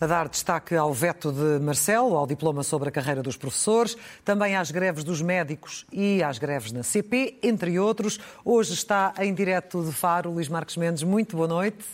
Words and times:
A 0.00 0.06
dar 0.06 0.28
destaque 0.28 0.76
ao 0.76 0.94
veto 0.94 1.32
de 1.32 1.58
Marcelo, 1.58 2.16
ao 2.16 2.24
diploma 2.24 2.62
sobre 2.62 2.88
a 2.88 2.92
carreira 2.92 3.20
dos 3.20 3.36
professores, 3.36 3.96
também 4.24 4.54
às 4.54 4.70
greves 4.70 5.02
dos 5.02 5.20
médicos 5.20 5.84
e 5.92 6.22
às 6.22 6.38
greves 6.38 6.70
na 6.70 6.84
CP, 6.84 7.36
entre 7.42 7.80
outros. 7.80 8.20
Hoje 8.44 8.74
está 8.74 9.12
em 9.18 9.34
direto 9.34 9.82
de 9.82 9.90
Faro 9.90 10.30
Luís 10.30 10.48
Marques 10.48 10.76
Mendes. 10.76 11.02
Muito 11.02 11.36
boa 11.36 11.48
noite. 11.48 11.84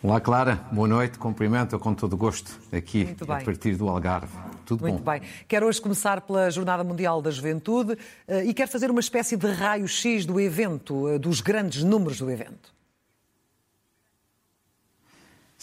Olá, 0.00 0.20
Clara. 0.20 0.60
Boa 0.70 0.86
noite. 0.86 1.18
Cumprimento 1.18 1.76
com 1.80 1.92
todo 1.92 2.16
gosto 2.16 2.56
aqui 2.72 3.16
a 3.22 3.44
partir 3.44 3.74
do 3.74 3.88
Algarve. 3.88 4.32
Tudo 4.64 4.82
Muito 4.82 5.02
bom? 5.02 5.10
bem. 5.10 5.22
Quero 5.48 5.66
hoje 5.66 5.80
começar 5.80 6.20
pela 6.20 6.48
Jornada 6.48 6.84
Mundial 6.84 7.20
da 7.20 7.32
Juventude 7.32 7.98
eh, 8.28 8.44
e 8.44 8.54
quero 8.54 8.70
fazer 8.70 8.88
uma 8.88 9.00
espécie 9.00 9.36
de 9.36 9.48
raio-x 9.48 10.24
do 10.24 10.40
evento, 10.40 11.08
eh, 11.08 11.18
dos 11.18 11.40
grandes 11.40 11.82
números 11.82 12.18
do 12.18 12.30
evento. 12.30 12.75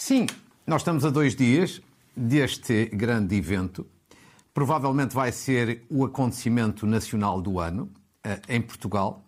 Sim, 0.05 0.27
nós 0.67 0.81
estamos 0.81 1.05
a 1.05 1.09
dois 1.09 1.33
dias 1.33 1.81
deste 2.13 2.87
grande 2.87 3.37
evento. 3.37 3.87
Provavelmente 4.53 5.15
vai 5.15 5.31
ser 5.31 5.85
o 5.89 6.03
acontecimento 6.03 6.85
nacional 6.85 7.41
do 7.41 7.57
ano 7.57 7.89
eh, 8.21 8.37
em 8.49 8.61
Portugal, 8.61 9.23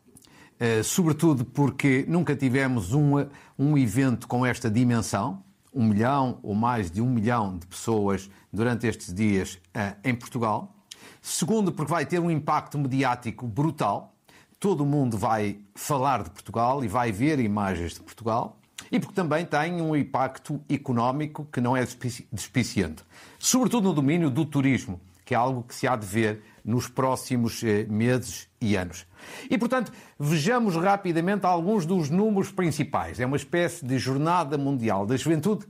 eh, 0.60 0.84
sobretudo 0.84 1.46
porque 1.46 2.04
nunca 2.10 2.36
tivemos 2.36 2.92
um, 2.92 3.14
um 3.58 3.78
evento 3.78 4.28
com 4.28 4.46
esta 4.46 4.70
dimensão, 4.70 5.42
um 5.74 5.86
milhão 5.86 6.40
ou 6.44 6.54
mais 6.54 6.92
de 6.92 7.02
um 7.02 7.10
milhão 7.10 7.58
de 7.58 7.66
pessoas 7.68 8.30
durante 8.52 8.86
estes 8.86 9.14
dias 9.14 9.58
eh, 9.74 9.96
em 10.04 10.14
Portugal. 10.14 10.76
Segundo, 11.22 11.72
porque 11.72 11.90
vai 11.90 12.06
ter 12.06 12.20
um 12.20 12.30
impacto 12.30 12.78
mediático 12.78 13.48
brutal. 13.48 14.14
Todo 14.60 14.82
o 14.82 14.86
mundo 14.86 15.18
vai 15.18 15.58
falar 15.74 16.22
de 16.22 16.32
Portugal 16.32 16.84
e 16.84 16.90
vai 16.90 17.14
ver 17.14 17.40
imagens 17.40 17.94
de 17.94 18.02
Portugal 18.02 18.60
e 18.92 19.00
porque 19.00 19.16
também 19.16 19.46
tem 19.46 19.82
um 19.82 19.96
impacto 19.96 20.62
económico 20.70 21.48
que 21.52 21.62
não 21.62 21.76
é 21.76 21.86
despiciente, 22.32 23.04
sobretudo 23.40 23.90
no 23.90 23.94
domínio 23.94 24.30
do 24.30 24.46
turismo, 24.46 25.00
que 25.24 25.34
é 25.34 25.38
algo 25.38 25.64
que 25.64 25.74
se 25.74 25.88
há 25.88 25.96
de 25.96 26.06
ver 26.06 26.42
nos 26.64 26.88
próximos 26.88 27.64
eh, 27.64 27.86
meses 27.86 28.48
e 28.62 28.76
anos. 28.76 29.06
E, 29.50 29.58
portanto, 29.58 29.92
vejamos 30.20 30.76
rapidamente 30.76 31.46
alguns 31.46 31.86
dos 31.86 32.10
números 32.10 32.52
principais. 32.52 33.20
É 33.20 33.26
uma 33.26 33.38
espécie 33.38 33.86
de 33.86 33.98
jornada 33.98 34.58
mundial 34.58 35.06
da 35.06 35.16
juventude 35.18 35.68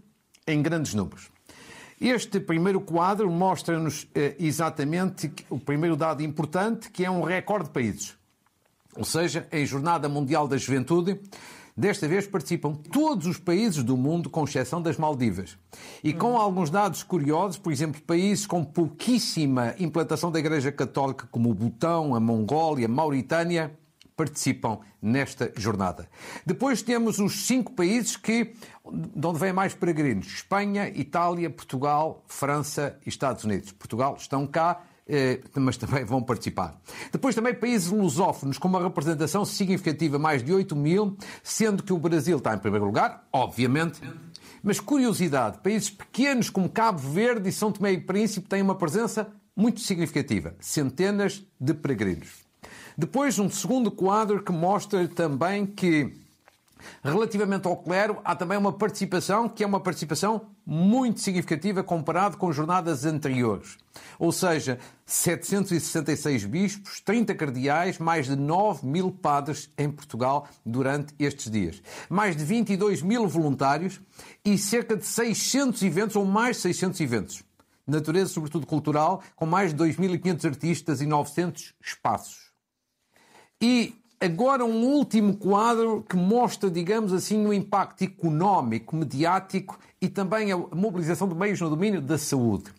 em 0.48 0.62
grandes 0.62 0.94
números. 0.94 1.30
Este 2.00 2.40
primeiro 2.40 2.82
quadro 2.82 3.32
mostra-nos 3.32 4.08
eh, 4.14 4.36
exatamente 4.40 5.32
o 5.50 5.58
primeiro 5.58 5.96
dado 5.96 6.22
importante, 6.22 6.90
que 6.90 7.06
é 7.06 7.10
um 7.10 7.22
recorde 7.22 7.68
de 7.68 7.72
países. 7.72 8.18
Ou 8.96 9.06
seja, 9.06 9.48
em 9.52 9.66
Jornada 9.66 10.08
Mundial 10.08 10.48
da 10.48 10.58
Juventude, 10.58 11.20
Desta 11.78 12.08
vez 12.08 12.26
participam 12.26 12.74
todos 12.74 13.28
os 13.28 13.38
países 13.38 13.84
do 13.84 13.98
mundo, 13.98 14.30
com 14.30 14.46
exceção 14.46 14.82
das 14.82 14.96
Maldivas. 14.96 15.58
E 16.02 16.14
com 16.14 16.38
alguns 16.38 16.70
dados 16.70 17.04
curiosos, 17.04 17.58
por 17.58 17.74
exemplo, 17.74 18.02
países 18.02 18.48
com 18.48 18.64
pouquíssima 18.64 19.76
implantação 19.78 20.32
da 20.32 20.40
Igreja 20.40 20.72
Católica, 20.72 21.28
como 21.30 21.50
o 21.50 21.54
Butão, 21.54 22.16
a 22.16 22.20
Mongólia, 22.20 22.86
a 22.86 22.90
Mauritânia, 22.90 23.78
participam 24.16 24.80
nesta 25.02 25.52
jornada. 25.58 26.08
Depois 26.46 26.82
temos 26.82 27.20
os 27.20 27.46
cinco 27.46 27.74
países 27.74 28.16
que, 28.16 28.54
de 28.90 29.28
onde 29.28 29.38
vêm 29.38 29.52
mais 29.52 29.74
peregrinos: 29.74 30.28
Espanha, 30.28 30.88
Itália, 30.88 31.50
Portugal, 31.50 32.24
França 32.26 32.98
e 33.06 33.10
Estados 33.10 33.44
Unidos. 33.44 33.74
Portugal 33.74 34.16
estão 34.18 34.48
cá 34.48 34.82
mas 35.56 35.78
também 35.78 36.04
vão 36.04 36.22
participar. 36.22 36.80
Depois 37.12 37.36
também 37.36 37.54
países 37.54 37.90
lusófonos 37.90 38.58
com 38.58 38.68
uma 38.68 38.82
representação 38.82 39.46
significativa, 39.46 40.18
mais 40.18 40.44
de 40.44 40.52
8 40.52 40.76
mil, 40.76 41.18
sendo 41.44 41.84
que 41.84 41.94
o 41.94 41.98
Brasil 41.98 42.38
está 42.38 42.56
em 42.56 42.60
primeiro 42.60 42.86
lugar, 42.86 43.28
obviamente. 43.32 44.02
Mas 44.64 44.80
curiosidade, 44.80 45.60
países 45.60 45.92
pequenos 45.92 46.50
como 46.50 46.70
Cabo 46.70 47.00
Verde 47.00 47.50
e 47.50 47.52
São 47.52 47.72
Tomé 47.72 47.94
e 47.94 48.00
Príncipe 48.00 48.50
têm 48.50 48.62
uma 48.62 48.76
presença 48.76 49.32
muito 49.56 49.80
significativa, 49.80 50.56
centenas 50.60 51.46
de 51.60 51.74
peregrinos. 51.74 52.44
Depois 52.98 53.38
um 53.38 53.50
segundo 53.50 53.92
quadro 53.92 54.44
que 54.44 54.52
mostra 54.52 55.08
também 55.08 55.66
que 55.66 56.25
Relativamente 57.04 57.68
ao 57.68 57.78
clero, 57.78 58.20
há 58.24 58.36
também 58.36 58.58
uma 58.58 58.74
participação 58.74 59.48
que 59.48 59.64
é 59.64 59.68
uma 59.68 59.80
participação 59.80 60.48
muito 60.66 61.20
significativa 61.20 61.84
comparado 61.84 62.38
com 62.38 62.52
jornadas 62.52 63.06
anteriores. 63.06 63.78
Ou 64.20 64.32
seja, 64.32 64.80
766 65.06 66.46
bispos, 66.46 67.00
30 67.00 67.36
cardeais, 67.36 67.98
mais 67.98 68.26
de 68.26 68.36
9 68.36 68.86
mil 68.86 69.12
padres 69.12 69.70
em 69.78 69.90
Portugal 69.90 70.48
durante 70.66 71.14
estes 71.20 71.50
dias. 71.50 71.82
Mais 72.10 72.36
de 72.36 72.44
22 72.44 73.02
mil 73.02 73.28
voluntários 73.28 74.02
e 74.44 74.58
cerca 74.58 74.98
de 74.98 75.06
600 75.06 75.82
eventos 75.84 76.16
ou 76.16 76.26
mais 76.26 76.58
de 76.58 76.64
600 76.64 77.00
eventos. 77.02 77.44
Natureza, 77.88 78.32
sobretudo 78.32 78.66
cultural, 78.66 79.22
com 79.36 79.46
mais 79.46 79.74
de 79.74 79.84
2.500 79.84 80.46
artistas 80.46 81.02
e 81.02 81.06
900 81.06 81.74
espaços. 81.80 82.52
E 83.62 83.96
Agora, 84.20 84.64
um 84.64 84.86
último 84.86 85.36
quadro 85.36 86.04
que 86.08 86.16
mostra, 86.16 86.70
digamos 86.70 87.12
assim, 87.12 87.46
o 87.46 87.54
impacto 87.54 88.04
económico, 88.04 88.96
mediático 88.96 89.78
e 90.02 90.08
também 90.08 90.52
a 90.52 90.58
mobilização 90.58 91.28
de 91.28 91.36
meios 91.36 91.60
no 91.60 91.70
domínio 91.70 92.02
da 92.02 92.18
saúde. 92.18 92.72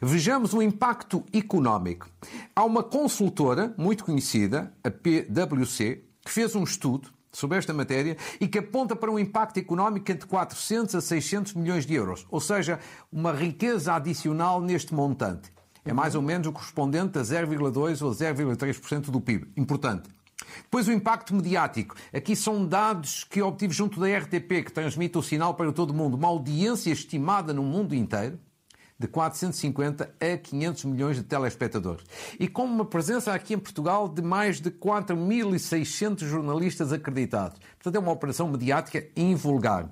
Vejamos 0.00 0.52
o 0.52 0.60
impacto 0.60 1.24
económico. 1.32 2.08
Há 2.54 2.64
uma 2.64 2.82
consultora 2.82 3.72
muito 3.76 4.04
conhecida, 4.04 4.72
a 4.82 4.90
PwC, 4.90 6.02
que 6.24 6.30
fez 6.30 6.54
um 6.56 6.64
estudo 6.64 7.10
sobre 7.30 7.58
esta 7.58 7.72
matéria 7.72 8.16
e 8.40 8.46
que 8.46 8.58
aponta 8.58 8.94
para 8.94 9.10
um 9.10 9.18
impacto 9.18 9.58
económico 9.58 10.10
entre 10.10 10.26
400 10.26 10.96
a 10.96 11.00
600 11.00 11.54
milhões 11.54 11.86
de 11.86 11.94
euros, 11.94 12.26
ou 12.30 12.40
seja, 12.40 12.78
uma 13.10 13.32
riqueza 13.32 13.94
adicional 13.94 14.60
neste 14.60 14.92
montante. 14.92 15.52
É 15.84 15.92
mais 15.92 16.14
ou 16.14 16.22
menos 16.22 16.46
o 16.46 16.52
correspondente 16.52 17.18
a 17.18 17.22
0,2 17.22 18.02
ou 18.02 18.12
0,3% 18.12 19.10
do 19.10 19.20
PIB. 19.20 19.48
Importante. 19.56 20.08
Depois 20.62 20.88
o 20.88 20.92
impacto 20.92 21.34
mediático. 21.34 21.94
Aqui 22.12 22.34
são 22.36 22.66
dados 22.66 23.24
que 23.24 23.40
obtive 23.42 23.72
junto 23.72 24.00
da 24.00 24.06
RTP, 24.06 24.64
que 24.64 24.72
transmite 24.72 25.18
o 25.18 25.22
sinal 25.22 25.54
para 25.54 25.72
todo 25.72 25.90
o 25.90 25.94
mundo. 25.94 26.14
Uma 26.14 26.28
audiência 26.28 26.90
estimada 26.90 27.52
no 27.52 27.62
mundo 27.62 27.94
inteiro 27.94 28.38
de 29.02 29.08
450 29.08 30.14
a 30.20 30.36
500 30.38 30.84
milhões 30.84 31.16
de 31.16 31.24
telespectadores. 31.24 32.04
E 32.38 32.46
com 32.46 32.64
uma 32.64 32.84
presença 32.84 33.32
aqui 33.32 33.54
em 33.54 33.58
Portugal 33.58 34.08
de 34.08 34.22
mais 34.22 34.60
de 34.60 34.70
4.600 34.70 36.20
jornalistas 36.20 36.92
acreditados. 36.92 37.58
Portanto, 37.74 37.96
é 37.96 37.98
uma 37.98 38.12
operação 38.12 38.48
mediática 38.48 39.04
invulgar. 39.16 39.90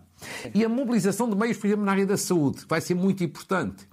E 0.54 0.64
a 0.64 0.68
mobilização 0.68 1.28
de 1.28 1.36
meios, 1.36 1.56
por 1.56 1.66
exemplo, 1.66 1.84
na 1.84 1.92
área 1.92 2.06
da 2.06 2.16
saúde, 2.16 2.64
vai 2.68 2.80
ser 2.80 2.94
muito 2.94 3.24
importante 3.24 3.88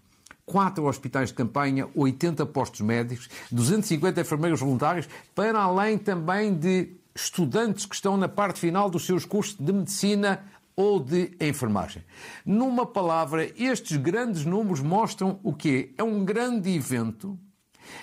quatro 0.47 0.85
hospitais 0.85 1.27
de 1.27 1.35
campanha, 1.35 1.89
80 1.93 2.45
postos 2.45 2.79
médicos, 2.79 3.29
250 3.51 4.21
enfermeiros 4.21 4.61
voluntários, 4.61 5.07
para 5.35 5.59
além 5.59 5.97
também 5.97 6.55
de 6.55 6.95
estudantes 7.13 7.85
que 7.85 7.93
estão 7.93 8.15
na 8.15 8.29
parte 8.29 8.59
final 8.59 8.89
dos 8.89 9.05
seus 9.05 9.25
cursos 9.25 9.57
de 9.59 9.73
medicina 9.73 10.43
ou 10.73 10.99
de 10.99 11.35
enfermagem. 11.41 12.03
Numa 12.45 12.85
palavra, 12.85 13.51
estes 13.57 13.97
grandes 13.97 14.45
números 14.45 14.79
mostram 14.79 15.39
o 15.43 15.51
quê? 15.53 15.93
É 15.97 16.03
um 16.03 16.23
grande 16.23 16.73
evento 16.73 17.37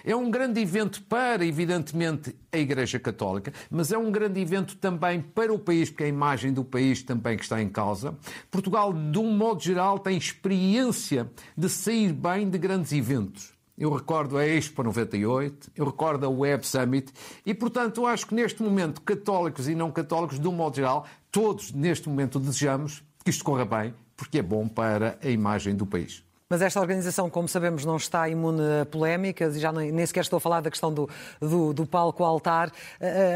é 0.05 0.15
um 0.15 0.31
grande 0.31 0.61
evento 0.61 1.03
para, 1.03 1.45
evidentemente, 1.45 2.35
a 2.53 2.59
Igreja 2.59 2.99
Católica, 2.99 3.53
mas 3.71 3.93
é 3.93 3.99
um 3.99 4.11
grande 4.11 4.41
evento 4.41 4.77
também 4.77 5.21
para 5.21 5.53
o 5.53 5.59
país, 5.59 5.91
porque 5.91 6.05
é 6.05 6.07
a 6.07 6.11
imagem 6.11 6.53
do 6.53 6.65
país 6.65 7.03
também 7.03 7.37
que 7.37 7.43
está 7.43 7.61
em 7.61 7.69
causa. 7.69 8.17
Portugal, 8.51 8.93
de 8.93 9.19
um 9.19 9.37
modo 9.37 9.63
geral, 9.63 9.99
tem 9.99 10.17
experiência 10.17 11.31
de 11.57 11.69
sair 11.69 12.13
bem 12.13 12.49
de 12.49 12.59
grandes 12.59 12.93
eventos. 12.93 13.55
Eu 13.77 13.93
recordo 13.93 14.39
a 14.39 14.47
Expo 14.47 14.85
98, 14.85 15.73
eu 15.75 15.85
recordo 15.85 16.25
a 16.25 16.29
Web 16.29 16.65
Summit 16.65 17.13
e, 17.45 17.53
portanto, 17.53 18.03
eu 18.03 18.07
acho 18.07 18.27
que 18.27 18.35
neste 18.35 18.63
momento, 18.63 19.03
católicos 19.03 19.69
e 19.69 19.75
não 19.75 19.91
católicos, 19.91 20.39
de 20.39 20.47
um 20.47 20.53
modo 20.53 20.77
geral, 20.77 21.07
todos 21.31 21.73
neste 21.73 22.09
momento 22.09 22.39
desejamos 22.39 23.03
que 23.25 23.31
isto 23.31 23.43
corra 23.43 23.65
bem, 23.65 23.95
porque 24.17 24.39
é 24.39 24.43
bom 24.43 24.69
para 24.69 25.19
a 25.21 25.29
imagem 25.29 25.75
do 25.75 25.85
país. 25.85 26.24
Mas 26.49 26.61
esta 26.61 26.79
organização, 26.79 27.31
como 27.31 27.49
sabemos, 27.49 27.87
não 27.87 27.97
está 27.97 28.29
imune 28.29 28.61
a 28.83 28.87
polémicas 28.87 29.57
e 29.57 29.61
já 29.61 29.73
nem, 29.73 30.07
sequer 30.07 30.21
estou 30.21 30.37
a 30.37 30.41
falar 30.41 30.61
da 30.61 30.71
questão 30.71 30.93
do, 30.93 31.09
do, 31.41 31.73
do 31.73 31.87
palco 31.87 32.23
altar. 32.23 32.71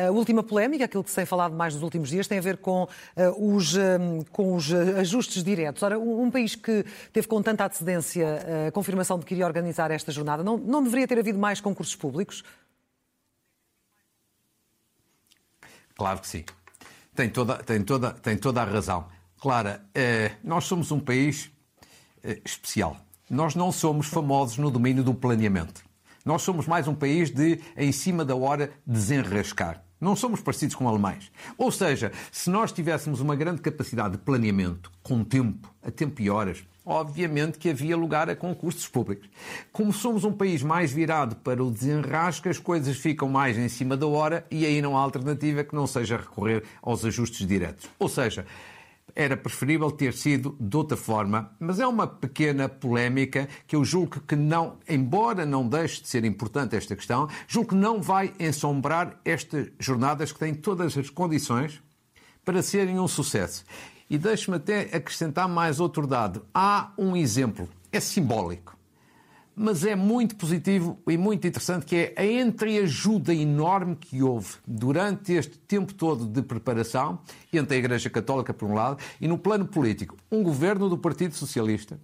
A, 0.06 0.10
última 0.10 0.42
polémica, 0.42 0.84
aquilo 0.84 1.02
que 1.02 1.08
se 1.08 1.16
tem 1.16 1.24
falado 1.24 1.54
mais 1.54 1.74
nos 1.74 1.82
últimos 1.82 2.10
dias, 2.10 2.28
tem 2.28 2.36
a 2.36 2.42
ver 2.42 2.58
com, 2.58 2.82
uh, 2.82 3.54
os, 3.54 3.74
um, 3.74 4.22
com 4.30 4.54
os 4.54 4.70
ajustes 4.72 5.42
diretos. 5.42 5.82
Ora, 5.82 5.98
um, 5.98 6.30
país 6.30 6.54
que 6.54 6.84
teve 7.10 7.26
com 7.26 7.42
tanta 7.42 7.64
antecedência 7.64 8.68
a 8.68 8.72
confirmação 8.72 9.18
de 9.18 9.24
que 9.24 9.34
iria 9.34 9.46
organizar 9.46 9.90
esta 9.90 10.12
jornada, 10.12 10.44
não, 10.44 10.58
não 10.58 10.82
deveria 10.82 11.08
ter 11.08 11.18
havido 11.18 11.38
mais 11.38 11.62
concursos 11.62 11.96
públicos? 11.96 12.44
Claro 15.96 16.20
que 16.20 16.28
sim. 16.28 16.44
Tem 17.14 17.28
toda, 17.28 17.56
tem 17.56 17.82
toda, 17.82 18.12
tem 18.12 18.36
toda 18.36 18.62
a 18.62 18.64
razão. 18.64 19.06
Clara, 19.40 19.84
eh, 19.92 20.32
nós 20.44 20.64
somos 20.64 20.92
um 20.92 21.00
país 21.00 21.46
eh, 21.46 21.57
especial. 22.44 22.96
Nós 23.30 23.54
não 23.54 23.70
somos 23.70 24.06
famosos 24.06 24.58
no 24.58 24.70
domínio 24.70 25.04
do 25.04 25.14
planeamento. 25.14 25.82
Nós 26.24 26.42
somos 26.42 26.66
mais 26.66 26.88
um 26.88 26.94
país 26.94 27.30
de, 27.30 27.60
em 27.76 27.92
cima 27.92 28.24
da 28.24 28.34
hora, 28.34 28.70
desenrascar. 28.86 29.82
Não 30.00 30.14
somos 30.14 30.40
parecidos 30.40 30.76
com 30.76 30.88
alemães. 30.88 31.30
Ou 31.56 31.72
seja, 31.72 32.12
se 32.30 32.50
nós 32.50 32.70
tivéssemos 32.70 33.20
uma 33.20 33.34
grande 33.34 33.60
capacidade 33.60 34.12
de 34.12 34.18
planeamento, 34.18 34.92
com 35.02 35.24
tempo, 35.24 35.74
a 35.82 35.90
tempo 35.90 36.22
e 36.22 36.30
horas, 36.30 36.64
obviamente 36.86 37.58
que 37.58 37.68
havia 37.68 37.96
lugar 37.96 38.30
a 38.30 38.36
concursos 38.36 38.86
públicos. 38.88 39.28
Como 39.72 39.92
somos 39.92 40.24
um 40.24 40.32
país 40.32 40.62
mais 40.62 40.92
virado 40.92 41.36
para 41.36 41.62
o 41.62 41.70
desenrasque, 41.70 42.48
as 42.48 42.58
coisas 42.58 42.96
ficam 42.96 43.28
mais 43.28 43.58
em 43.58 43.68
cima 43.68 43.96
da 43.96 44.06
hora 44.06 44.46
e 44.50 44.64
aí 44.64 44.80
não 44.80 44.96
há 44.96 45.00
alternativa 45.00 45.64
que 45.64 45.74
não 45.74 45.86
seja 45.86 46.16
recorrer 46.16 46.62
aos 46.80 47.04
ajustes 47.04 47.46
diretos. 47.46 47.90
Ou 47.98 48.08
seja, 48.08 48.46
era 49.18 49.36
preferível 49.36 49.90
ter 49.90 50.14
sido 50.14 50.56
de 50.60 50.76
outra 50.76 50.96
forma, 50.96 51.50
mas 51.58 51.80
é 51.80 51.86
uma 51.86 52.06
pequena 52.06 52.68
polémica 52.68 53.48
que 53.66 53.74
eu 53.74 53.84
julgo 53.84 54.20
que 54.20 54.36
não, 54.36 54.78
embora 54.88 55.44
não 55.44 55.68
deixe 55.68 56.00
de 56.00 56.08
ser 56.08 56.24
importante 56.24 56.76
esta 56.76 56.94
questão, 56.94 57.28
julgo 57.48 57.70
que 57.70 57.74
não 57.74 58.00
vai 58.00 58.32
ensombrar 58.38 59.18
estas 59.24 59.72
jornadas 59.76 60.30
que 60.30 60.38
têm 60.38 60.54
todas 60.54 60.96
as 60.96 61.10
condições 61.10 61.82
para 62.44 62.62
serem 62.62 63.00
um 63.00 63.08
sucesso. 63.08 63.64
E 64.08 64.16
deixe-me 64.16 64.56
até 64.56 64.82
acrescentar 64.96 65.48
mais 65.48 65.80
outro 65.80 66.06
dado. 66.06 66.46
Há 66.54 66.92
um 66.96 67.16
exemplo, 67.16 67.68
é 67.90 67.98
simbólico 67.98 68.77
mas 69.58 69.84
é 69.84 69.96
muito 69.96 70.36
positivo 70.36 70.98
e 71.08 71.16
muito 71.16 71.46
interessante 71.46 71.84
que 71.84 71.96
é 71.96 72.14
a 72.16 72.24
entreajuda 72.24 73.34
enorme 73.34 73.96
que 73.96 74.22
houve 74.22 74.54
durante 74.66 75.32
este 75.32 75.58
tempo 75.58 75.92
todo 75.92 76.24
de 76.24 76.40
preparação 76.42 77.18
entre 77.52 77.74
a 77.76 77.78
Igreja 77.78 78.08
Católica, 78.08 78.54
por 78.54 78.70
um 78.70 78.74
lado, 78.74 79.02
e 79.20 79.26
no 79.26 79.36
plano 79.36 79.66
político, 79.66 80.16
um 80.30 80.42
governo 80.42 80.88
do 80.88 80.96
Partido 80.96 81.34
Socialista, 81.34 81.98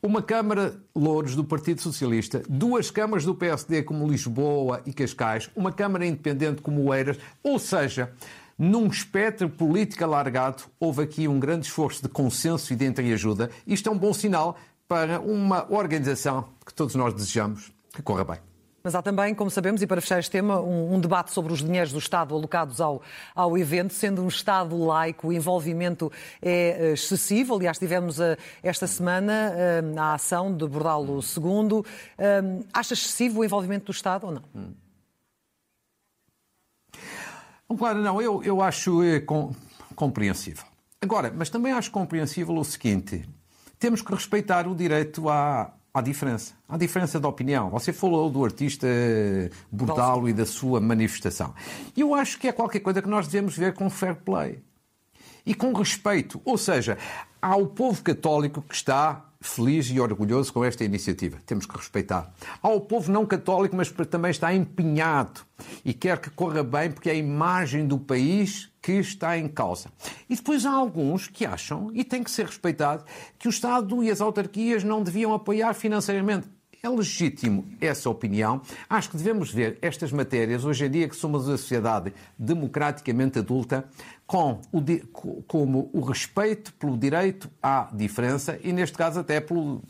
uma 0.00 0.22
Câmara 0.22 0.80
Louros 0.94 1.34
do 1.34 1.42
Partido 1.42 1.80
Socialista, 1.80 2.42
duas 2.48 2.90
câmaras 2.90 3.24
do 3.24 3.34
PSD 3.34 3.82
como 3.82 4.06
Lisboa 4.06 4.80
e 4.86 4.92
Cascais, 4.92 5.50
uma 5.56 5.72
Câmara 5.72 6.06
Independente 6.06 6.62
como 6.62 6.94
Eiras, 6.94 7.18
ou 7.42 7.58
seja, 7.58 8.12
num 8.56 8.86
espectro 8.86 9.48
político 9.48 10.04
alargado, 10.04 10.64
houve 10.78 11.02
aqui 11.02 11.26
um 11.26 11.40
grande 11.40 11.66
esforço 11.66 12.02
de 12.02 12.08
consenso 12.08 12.72
e 12.72 12.76
de 12.76 12.84
entreajuda. 12.84 13.50
Isto 13.66 13.88
é 13.88 13.92
um 13.92 13.98
bom 13.98 14.12
sinal 14.12 14.56
para 14.88 15.20
uma 15.20 15.70
organização 15.70 16.48
que 16.64 16.72
todos 16.72 16.94
nós 16.94 17.12
desejamos 17.12 17.70
que 17.92 18.02
corra 18.02 18.24
bem. 18.24 18.38
Mas 18.82 18.94
há 18.94 19.02
também, 19.02 19.34
como 19.34 19.50
sabemos, 19.50 19.82
e 19.82 19.86
para 19.86 20.00
fechar 20.00 20.18
este 20.18 20.30
tema, 20.30 20.60
um, 20.60 20.94
um, 20.94 21.00
debate 21.00 21.30
sobre 21.32 21.52
os 21.52 21.58
dinheiros 21.58 21.92
do 21.92 21.98
Estado 21.98 22.34
alocados 22.34 22.80
ao, 22.80 23.02
ao 23.34 23.58
evento. 23.58 23.92
Sendo 23.92 24.22
um 24.22 24.28
Estado 24.28 24.82
laico, 24.82 25.28
o 25.28 25.32
envolvimento 25.32 26.10
é 26.40 26.90
eh, 26.90 26.92
excessivo. 26.92 27.56
Aliás, 27.56 27.76
tivemos 27.78 28.18
uh, 28.18 28.36
esta 28.62 28.86
semana 28.86 29.52
uh, 29.52 30.00
a 30.00 30.14
ação 30.14 30.56
de 30.56 30.66
Bordalo 30.66 31.20
II. 31.20 31.80
Uh, 31.80 32.64
acha 32.72 32.94
excessivo 32.94 33.40
o 33.40 33.44
envolvimento 33.44 33.86
do 33.86 33.92
Estado 33.92 34.26
ou 34.26 34.32
não? 34.32 34.42
Hum. 34.54 34.72
Claro, 37.76 37.98
não. 37.98 38.22
Eu, 38.22 38.42
eu 38.42 38.62
acho 38.62 39.00
com, 39.26 39.52
compreensível. 39.94 40.64
Agora, 41.02 41.30
mas 41.36 41.50
também 41.50 41.72
acho 41.72 41.90
compreensível 41.90 42.56
o 42.56 42.64
seguinte: 42.64 43.28
temos 43.78 44.02
que 44.02 44.12
respeitar 44.12 44.66
o 44.66 44.74
direito 44.74 45.28
à, 45.28 45.72
à 45.92 46.00
diferença. 46.00 46.54
À 46.68 46.76
diferença 46.76 47.20
de 47.20 47.26
opinião. 47.26 47.70
Você 47.70 47.92
falou 47.92 48.30
do 48.30 48.44
artista 48.44 48.86
Bordalo 49.70 50.28
e 50.28 50.32
da 50.32 50.44
sua 50.44 50.80
manifestação. 50.80 51.54
Eu 51.96 52.14
acho 52.14 52.38
que 52.38 52.48
é 52.48 52.52
qualquer 52.52 52.80
coisa 52.80 53.00
que 53.00 53.08
nós 53.08 53.26
devemos 53.26 53.56
ver 53.56 53.74
com 53.74 53.88
fair 53.88 54.16
play. 54.16 54.62
E 55.46 55.54
com 55.54 55.72
respeito. 55.72 56.40
Ou 56.44 56.58
seja, 56.58 56.98
há 57.40 57.56
o 57.56 57.66
povo 57.66 58.02
católico 58.02 58.60
que 58.60 58.74
está 58.74 59.24
feliz 59.40 59.88
e 59.88 60.00
orgulhoso 60.00 60.52
com 60.52 60.64
esta 60.64 60.84
iniciativa. 60.84 61.38
Temos 61.46 61.64
que 61.64 61.76
respeitar. 61.76 62.32
Há 62.60 62.68
o 62.68 62.80
povo 62.80 63.10
não 63.10 63.24
católico, 63.24 63.76
mas 63.76 63.90
também 64.10 64.30
está 64.30 64.52
empenhado 64.52 65.40
e 65.84 65.94
quer 65.94 66.18
que 66.18 66.30
corra 66.30 66.62
bem 66.62 66.90
porque 66.90 67.08
é 67.08 67.12
a 67.12 67.16
imagem 67.16 67.86
do 67.86 67.98
país 67.98 68.68
que 68.88 68.92
está 68.92 69.36
em 69.36 69.46
causa. 69.46 69.90
E 70.30 70.34
depois 70.34 70.64
há 70.64 70.72
alguns 70.72 71.28
que 71.28 71.44
acham, 71.44 71.90
e 71.92 72.02
tem 72.02 72.22
que 72.22 72.30
ser 72.30 72.46
respeitado, 72.46 73.04
que 73.38 73.46
o 73.46 73.50
Estado 73.50 74.02
e 74.02 74.10
as 74.10 74.22
autarquias 74.22 74.82
não 74.82 75.02
deviam 75.02 75.34
apoiar 75.34 75.74
financeiramente. 75.74 76.48
É 76.82 76.88
legítimo 76.88 77.68
essa 77.82 78.08
opinião. 78.08 78.62
Acho 78.88 79.10
que 79.10 79.16
devemos 79.18 79.52
ver 79.52 79.76
estas 79.82 80.10
matérias, 80.10 80.64
hoje 80.64 80.86
em 80.86 80.90
dia 80.90 81.08
que 81.08 81.16
somos 81.16 81.46
uma 81.46 81.58
sociedade 81.58 82.14
democraticamente 82.38 83.40
adulta, 83.40 83.86
com 84.26 84.60
o, 84.72 85.42
como 85.46 85.90
o 85.92 86.00
respeito 86.00 86.72
pelo 86.74 86.96
direito 86.96 87.50
à 87.62 87.90
diferença 87.92 88.58
e, 88.62 88.72
neste 88.72 88.96
caso, 88.96 89.20
até 89.20 89.38
pelo, 89.38 89.82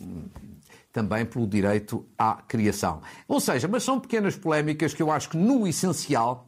também 0.90 1.24
pelo 1.24 1.46
direito 1.46 2.04
à 2.18 2.42
criação. 2.48 3.00
Ou 3.28 3.38
seja, 3.38 3.68
mas 3.68 3.84
são 3.84 4.00
pequenas 4.00 4.34
polémicas 4.34 4.92
que 4.92 5.02
eu 5.02 5.12
acho 5.12 5.28
que, 5.28 5.36
no 5.36 5.68
essencial, 5.68 6.47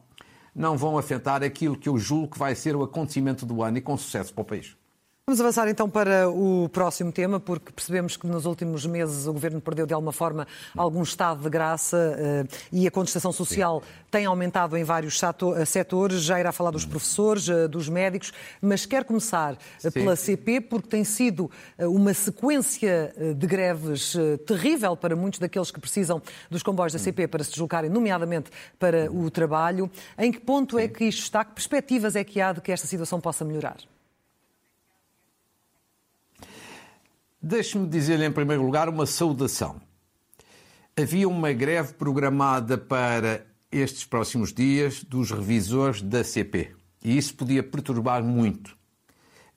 não 0.53 0.77
vão 0.77 0.97
afetar 0.97 1.43
aquilo 1.43 1.77
que 1.77 1.89
eu 1.89 1.97
julgo 1.97 2.29
que 2.29 2.39
vai 2.39 2.55
ser 2.55 2.75
o 2.75 2.83
acontecimento 2.83 3.45
do 3.45 3.63
ano 3.63 3.77
e 3.77 3.81
com 3.81 3.97
sucesso 3.97 4.33
para 4.33 4.41
o 4.41 4.45
país. 4.45 4.80
Vamos 5.27 5.39
avançar 5.39 5.67
então 5.69 5.87
para 5.87 6.27
o 6.27 6.67
próximo 6.67 7.11
tema, 7.11 7.39
porque 7.39 7.71
percebemos 7.71 8.17
que 8.17 8.25
nos 8.25 8.45
últimos 8.45 8.87
meses 8.87 9.27
o 9.27 9.33
Governo 9.33 9.61
perdeu 9.61 9.85
de 9.85 9.93
alguma 9.93 10.11
forma 10.11 10.47
algum 10.75 11.03
estado 11.03 11.43
de 11.43 11.49
graça 11.49 11.95
uh, 11.95 12.57
e 12.71 12.87
a 12.87 12.91
contestação 12.91 13.31
social 13.31 13.81
Sim. 13.81 14.03
tem 14.09 14.25
aumentado 14.25 14.75
em 14.75 14.83
vários 14.83 15.21
eh, 15.23 15.63
setores. 15.63 16.23
Já 16.23 16.39
irá 16.39 16.51
falar 16.51 16.71
dos 16.71 16.85
professores, 16.85 17.47
uh, 17.47 17.69
dos 17.69 17.87
médicos, 17.87 18.33
mas 18.59 18.87
quer 18.87 19.05
começar 19.05 19.53
uh, 19.53 19.91
pela 19.91 20.15
CP, 20.15 20.59
porque 20.59 20.89
tem 20.89 21.03
sido 21.03 21.49
uma 21.77 22.15
sequência 22.15 23.13
de 23.37 23.47
greves 23.47 24.17
terrível 24.45 24.97
para 24.97 25.15
muitos 25.15 25.39
daqueles 25.39 25.69
que 25.69 25.79
precisam 25.79 26.21
dos 26.49 26.63
comboios 26.63 26.93
da 26.93 26.99
CP 26.99 27.27
para 27.27 27.43
se 27.43 27.51
deslocarem, 27.51 27.91
nomeadamente 27.91 28.49
para 28.79 29.09
o 29.11 29.29
trabalho. 29.29 29.89
Em 30.17 30.31
que 30.31 30.39
ponto 30.39 30.79
é 30.79 30.81
Sim. 30.81 30.87
é 30.87 30.89
que 30.89 31.05
isto 31.05 31.21
está? 31.21 31.45
Que 31.45 31.53
perspectivas 31.53 32.15
é 32.15 32.23
que 32.23 32.41
há 32.41 32.51
de 32.51 32.59
que 32.59 32.71
esta 32.71 32.87
situação 32.87 33.21
possa 33.21 33.45
melhorar? 33.45 33.77
Deixe-me 37.43 37.87
dizer-lhe, 37.87 38.25
em 38.25 38.31
primeiro 38.31 38.63
lugar, 38.63 38.87
uma 38.87 39.07
saudação. 39.07 39.81
Havia 40.95 41.27
uma 41.27 41.51
greve 41.51 41.93
programada 41.93 42.77
para 42.77 43.43
estes 43.71 44.05
próximos 44.05 44.53
dias 44.53 45.03
dos 45.03 45.31
revisores 45.31 46.03
da 46.03 46.23
CP. 46.23 46.75
E 47.03 47.17
isso 47.17 47.33
podia 47.33 47.63
perturbar 47.63 48.23
muito 48.23 48.77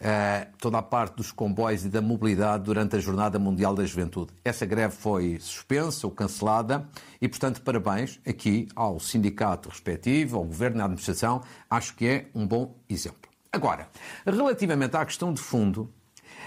uh, 0.01 0.57
toda 0.59 0.79
a 0.79 0.83
parte 0.83 1.17
dos 1.17 1.31
comboios 1.31 1.85
e 1.85 1.91
da 1.91 2.01
mobilidade 2.01 2.65
durante 2.65 2.97
a 2.97 2.99
Jornada 2.99 3.39
Mundial 3.39 3.75
da 3.75 3.85
Juventude. 3.85 4.33
Essa 4.43 4.65
greve 4.65 4.95
foi 4.95 5.39
suspensa 5.39 6.07
ou 6.07 6.11
cancelada 6.11 6.89
e, 7.21 7.29
portanto, 7.29 7.61
parabéns 7.61 8.19
aqui 8.27 8.67
ao 8.75 8.99
sindicato 8.99 9.69
respectivo, 9.69 10.39
ao 10.39 10.45
governo 10.45 10.79
e 10.79 10.81
à 10.81 10.85
administração. 10.85 11.43
Acho 11.69 11.95
que 11.97 12.07
é 12.07 12.31
um 12.35 12.47
bom 12.47 12.75
exemplo. 12.89 13.29
Agora, 13.53 13.91
relativamente 14.25 14.97
à 14.97 15.05
questão 15.05 15.35
de 15.35 15.41
fundo, 15.43 15.93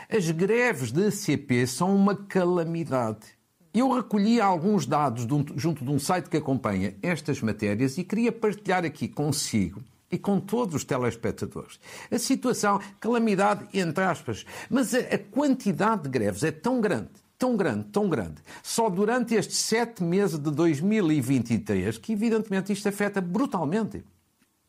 as 0.09 0.31
greves 0.31 0.91
da 0.91 1.11
CP 1.11 1.67
são 1.67 1.93
uma 1.93 2.15
calamidade. 2.15 3.27
Eu 3.73 3.93
recolhi 3.93 4.39
alguns 4.39 4.85
dados 4.85 5.27
junto 5.55 5.83
de 5.83 5.91
um 5.91 5.99
site 5.99 6.29
que 6.29 6.37
acompanha 6.37 6.95
estas 7.01 7.41
matérias 7.41 7.97
e 7.97 8.03
queria 8.03 8.31
partilhar 8.31 8.85
aqui 8.85 9.07
consigo 9.07 9.81
e 10.09 10.17
com 10.17 10.39
todos 10.39 10.75
os 10.75 10.83
telespectadores. 10.85 11.79
A 12.09 12.17
situação, 12.17 12.79
calamidade 12.99 13.67
entre 13.73 14.03
aspas, 14.03 14.45
mas 14.69 14.93
a, 14.95 14.99
a 14.99 15.17
quantidade 15.17 16.03
de 16.03 16.09
greves 16.09 16.43
é 16.43 16.51
tão 16.51 16.79
grande, 16.79 17.09
tão 17.37 17.57
grande, 17.57 17.83
tão 17.91 18.09
grande, 18.09 18.41
só 18.63 18.89
durante 18.89 19.35
estes 19.35 19.57
sete 19.57 20.01
meses 20.01 20.39
de 20.39 20.49
2023, 20.49 21.97
que 21.97 22.13
evidentemente 22.13 22.71
isto 22.71 22.87
afeta 22.87 23.19
brutalmente 23.19 24.03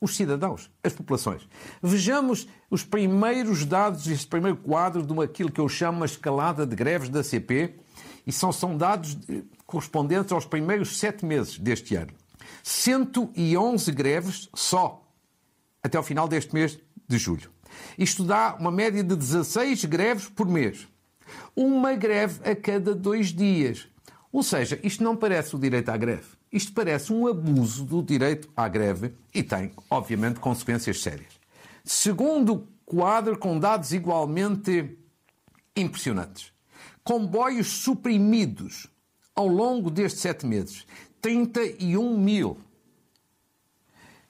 os 0.01 0.17
cidadãos, 0.17 0.71
as 0.83 0.93
populações. 0.93 1.49
Vejamos 1.83 2.49
os 2.71 2.85
primeiros 2.85 3.65
dados, 3.65 4.07
este 4.07 4.27
primeiro 4.27 4.57
quadro 4.57 5.03
de 5.03 5.23
aquilo 5.23 5.51
que 5.51 5.61
eu 5.61 5.69
chamo 5.69 6.03
a 6.03 6.07
escalada 6.07 6.67
de 6.67 6.77
greves 6.77 7.09
da 7.09 7.23
CP, 7.23 7.75
e 8.27 8.33
são, 8.33 8.53
são 8.53 8.77
dados 8.77 9.17
correspondentes 9.67 10.33
aos 10.33 10.45
primeiros 10.45 10.99
sete 10.99 11.25
meses 11.25 11.59
deste 11.59 11.97
ano. 11.97 12.13
111 12.63 13.91
greves 13.93 14.49
só 14.55 15.03
até 15.83 15.97
ao 15.97 16.05
final 16.05 16.29
deste 16.29 16.55
mês 16.55 16.79
de 17.09 17.19
julho. 17.19 17.51
Isto 17.97 18.25
dá 18.25 18.57
uma 18.59 18.71
média 18.71 19.03
de 19.03 19.17
16 19.17 19.85
greves 19.87 20.29
por 20.29 20.47
mês. 20.47 20.87
Uma 21.55 21.95
greve 21.95 22.41
a 22.49 22.55
cada 22.55 22.95
dois 22.95 23.29
dias. 23.29 23.89
Ou 24.33 24.43
seja, 24.43 24.79
isto 24.83 25.03
não 25.03 25.17
parece 25.17 25.57
o 25.57 25.59
direito 25.59 25.89
à 25.89 25.97
greve. 25.97 26.38
Isto 26.53 26.73
parece 26.73 27.13
um 27.13 27.27
abuso 27.27 27.85
do 27.85 28.03
direito 28.03 28.49
à 28.57 28.69
greve 28.69 29.15
e 29.35 29.43
tem, 29.43 29.73
obviamente, 29.91 30.41
consequências 30.41 31.03
sérias. 31.03 31.39
Segundo 31.85 32.67
quadro, 32.87 33.39
com 33.39 33.59
dados 33.59 33.93
igualmente 33.93 34.97
impressionantes. 35.77 36.53
Comboios 37.05 37.69
suprimidos 37.69 38.87
ao 39.35 39.47
longo 39.47 39.91
destes 39.91 40.23
sete 40.23 40.47
meses. 40.47 40.87
31 41.21 42.19
mil. 42.19 42.59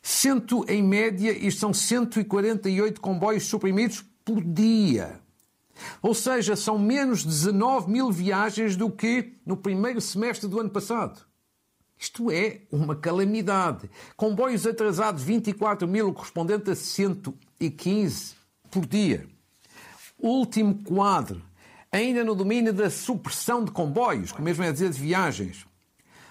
Cento, 0.03 0.65
em 0.69 0.83
média, 0.83 1.31
isto 1.33 1.61
são 1.61 1.73
148 1.73 3.01
comboios 3.01 3.47
suprimidos 3.47 4.05
por 4.25 4.43
dia. 4.43 5.21
Ou 6.03 6.15
seja, 6.15 6.57
são 6.57 6.79
menos 6.79 7.25
19 7.25 7.91
mil 7.91 8.11
viagens 8.11 8.77
do 8.77 8.91
que 8.91 9.35
no 9.45 9.57
primeiro 9.57 10.01
semestre 10.01 10.49
do 10.49 10.61
ano 10.61 10.71
passado. 10.71 11.29
Isto 11.99 12.31
é 12.31 12.61
uma 12.71 12.95
calamidade. 12.95 13.91
Comboios 14.17 14.67
atrasados, 14.67 15.23
24 15.23 15.89
mil, 15.89 16.13
correspondente 16.13 16.71
a 16.71 16.77
115 16.77 18.35
por 18.71 18.87
dia. 18.87 19.27
Último 20.19 20.83
quadro, 20.85 21.43
ainda 21.91 22.23
no 22.23 22.35
domínio 22.35 22.73
da 22.73 22.89
supressão 22.89 23.65
de 23.65 23.71
comboios, 23.71 24.31
que 24.31 24.41
mesmo 24.41 24.63
é 24.65 24.73
dizer 24.73 24.91
de 24.91 25.01
viagens. 25.01 25.67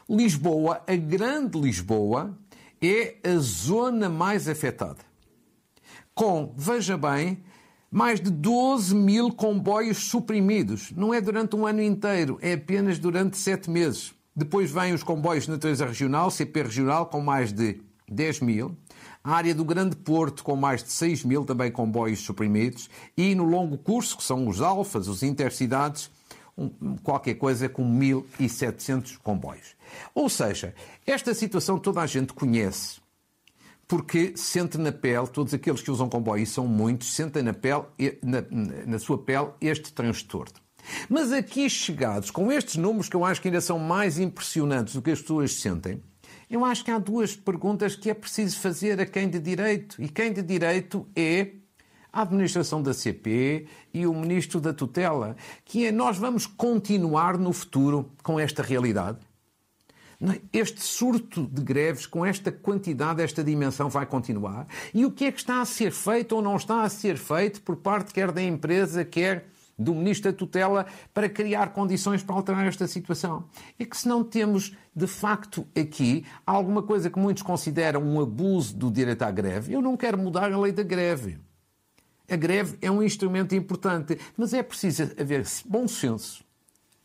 Lisboa, 0.10 0.82
a 0.88 0.96
grande 0.96 1.60
Lisboa, 1.60 2.38
é 2.82 3.18
a 3.24 3.38
zona 3.38 4.08
mais 4.08 4.48
afetada. 4.48 5.06
Com, 6.16 6.54
veja 6.56 6.98
bem, 6.98 7.44
mais 7.92 8.20
de 8.20 8.30
12 8.30 8.96
mil 8.96 9.32
comboios 9.32 10.10
suprimidos. 10.10 10.92
Não 10.92 11.14
é 11.14 11.20
durante 11.20 11.56
um 11.56 11.66
ano 11.66 11.82
inteiro, 11.82 12.38
é 12.42 12.54
apenas 12.54 13.00
durante 13.00 13.38
sete 13.38 13.70
meses. 13.70 14.17
Depois 14.38 14.70
vêm 14.70 14.94
os 14.94 15.02
comboios 15.02 15.46
de 15.46 15.50
natureza 15.50 15.88
regional, 15.88 16.30
CP 16.30 16.62
regional, 16.62 17.08
com 17.08 17.20
mais 17.20 17.52
de 17.52 17.82
10 18.08 18.42
mil. 18.42 18.78
A 19.24 19.32
área 19.32 19.56
do 19.56 19.66
Grande 19.66 19.96
Porto, 19.96 20.44
com 20.44 20.56
mais 20.56 20.84
de 20.84 20.92
6 20.92 21.24
mil 21.24 21.44
também 21.44 21.72
comboios 21.72 22.20
suprimidos. 22.20 22.88
E 23.18 23.34
no 23.34 23.46
longo 23.46 23.80
curso, 23.80 24.16
que 24.16 24.24
são 24.24 24.48
os 24.48 24.62
alfas, 24.62 25.08
os 25.08 25.24
intercidades, 25.24 26.12
qualquer 27.02 27.34
coisa 27.34 27.68
com 27.68 27.84
1.700 27.84 29.18
comboios. 29.24 29.76
Ou 30.14 30.30
seja, 30.30 30.76
esta 31.04 31.34
situação 31.34 31.80
toda 31.80 32.02
a 32.02 32.06
gente 32.06 32.32
conhece, 32.32 33.02
porque 33.88 34.34
sente 34.36 34.78
na 34.78 34.92
pele, 34.92 35.26
todos 35.30 35.52
aqueles 35.52 35.82
que 35.82 35.90
usam 35.90 36.08
comboio, 36.08 36.44
e 36.44 36.46
são 36.46 36.68
muitos, 36.68 37.16
sentem 37.16 37.42
na, 37.42 37.54
pele, 37.54 37.86
na, 38.22 38.44
na 38.86 39.00
sua 39.00 39.18
pele 39.18 39.50
este 39.60 39.92
transtorno. 39.92 40.67
Mas 41.10 41.32
aqui 41.32 41.70
chegados, 41.70 42.32
com 42.32 42.52
estes 42.52 42.76
números 42.76 43.10
que 43.10 43.16
eu 43.16 43.26
acho 43.26 43.42
que 43.42 43.48
ainda 43.48 43.62
são 43.62 43.80
mais 43.80 44.20
impressionantes 44.20 44.94
do 44.94 45.02
que 45.02 45.12
as 45.12 45.22
pessoas 45.22 45.54
sentem, 45.54 46.02
eu 46.50 46.64
acho 46.64 46.84
que 46.84 46.92
há 46.92 46.98
duas 46.98 47.36
perguntas 47.36 47.96
que 47.96 48.10
é 48.10 48.14
preciso 48.14 48.60
fazer 48.60 49.00
a 49.02 49.06
quem 49.06 49.30
de 49.30 49.40
direito. 49.40 50.02
E 50.02 50.08
quem 50.08 50.32
de 50.32 50.42
direito 50.42 51.06
é 51.16 51.52
a 52.12 52.22
administração 52.22 52.82
da 52.82 52.94
CP 52.94 53.68
e 53.94 54.08
o 54.08 54.14
ministro 54.14 54.60
da 54.62 54.74
tutela, 54.74 55.36
que 55.66 55.86
é 55.86 55.92
nós 55.92 56.18
vamos 56.18 56.46
continuar 56.46 57.38
no 57.38 57.52
futuro 57.52 58.12
com 58.24 58.40
esta 58.40 58.64
realidade. 58.64 59.20
É? 60.22 60.42
Este 60.52 60.82
surto 60.82 61.46
de 61.46 61.62
greves, 61.62 62.08
com 62.08 62.26
esta 62.26 62.52
quantidade, 62.52 63.22
esta 63.22 63.44
dimensão, 63.44 63.90
vai 63.90 64.06
continuar. 64.06 64.68
E 64.94 65.06
o 65.06 65.12
que 65.12 65.26
é 65.26 65.32
que 65.32 65.40
está 65.40 65.62
a 65.62 65.66
ser 65.66 65.92
feito 65.92 66.36
ou 66.36 66.42
não 66.42 66.56
está 66.56 66.82
a 66.82 66.90
ser 66.90 67.18
feito 67.18 67.62
por 67.62 67.76
parte 67.76 68.14
quer 68.14 68.32
da 68.32 68.42
empresa, 68.42 69.06
quer 69.06 69.50
do 69.78 69.94
Ministro 69.94 70.32
da 70.32 70.38
Tutela 70.38 70.86
para 71.14 71.30
criar 71.30 71.72
condições 71.72 72.24
para 72.24 72.36
alterar 72.36 72.66
esta 72.66 72.88
situação. 72.88 73.46
É 73.78 73.86
que 73.86 73.96
se 73.96 74.08
não 74.08 74.24
temos, 74.24 74.76
de 74.96 75.06
facto, 75.06 75.68
aqui 75.78 76.26
alguma 76.46 76.82
coisa 76.82 77.10
que 77.10 77.20
muitos 77.20 77.44
consideram 77.44 78.02
um 78.02 78.20
abuso 78.20 78.76
do 78.76 78.90
direito 78.90 79.22
à 79.22 79.32
greve, 79.32 79.74
eu 79.74 79.82
não 79.82 79.96
quero 79.96 80.18
mudar 80.18 80.52
a 80.52 80.60
lei 80.60 80.72
da 80.72 80.84
greve. 80.84 81.38
A 82.30 82.36
greve 82.36 82.78
é 82.82 82.92
um 82.92 83.04
instrumento 83.04 83.56
importante, 83.56 84.20
mas 84.36 84.54
é 84.54 84.62
preciso 84.62 85.04
haver 85.18 85.46
bom 85.66 85.88
senso, 85.88 86.44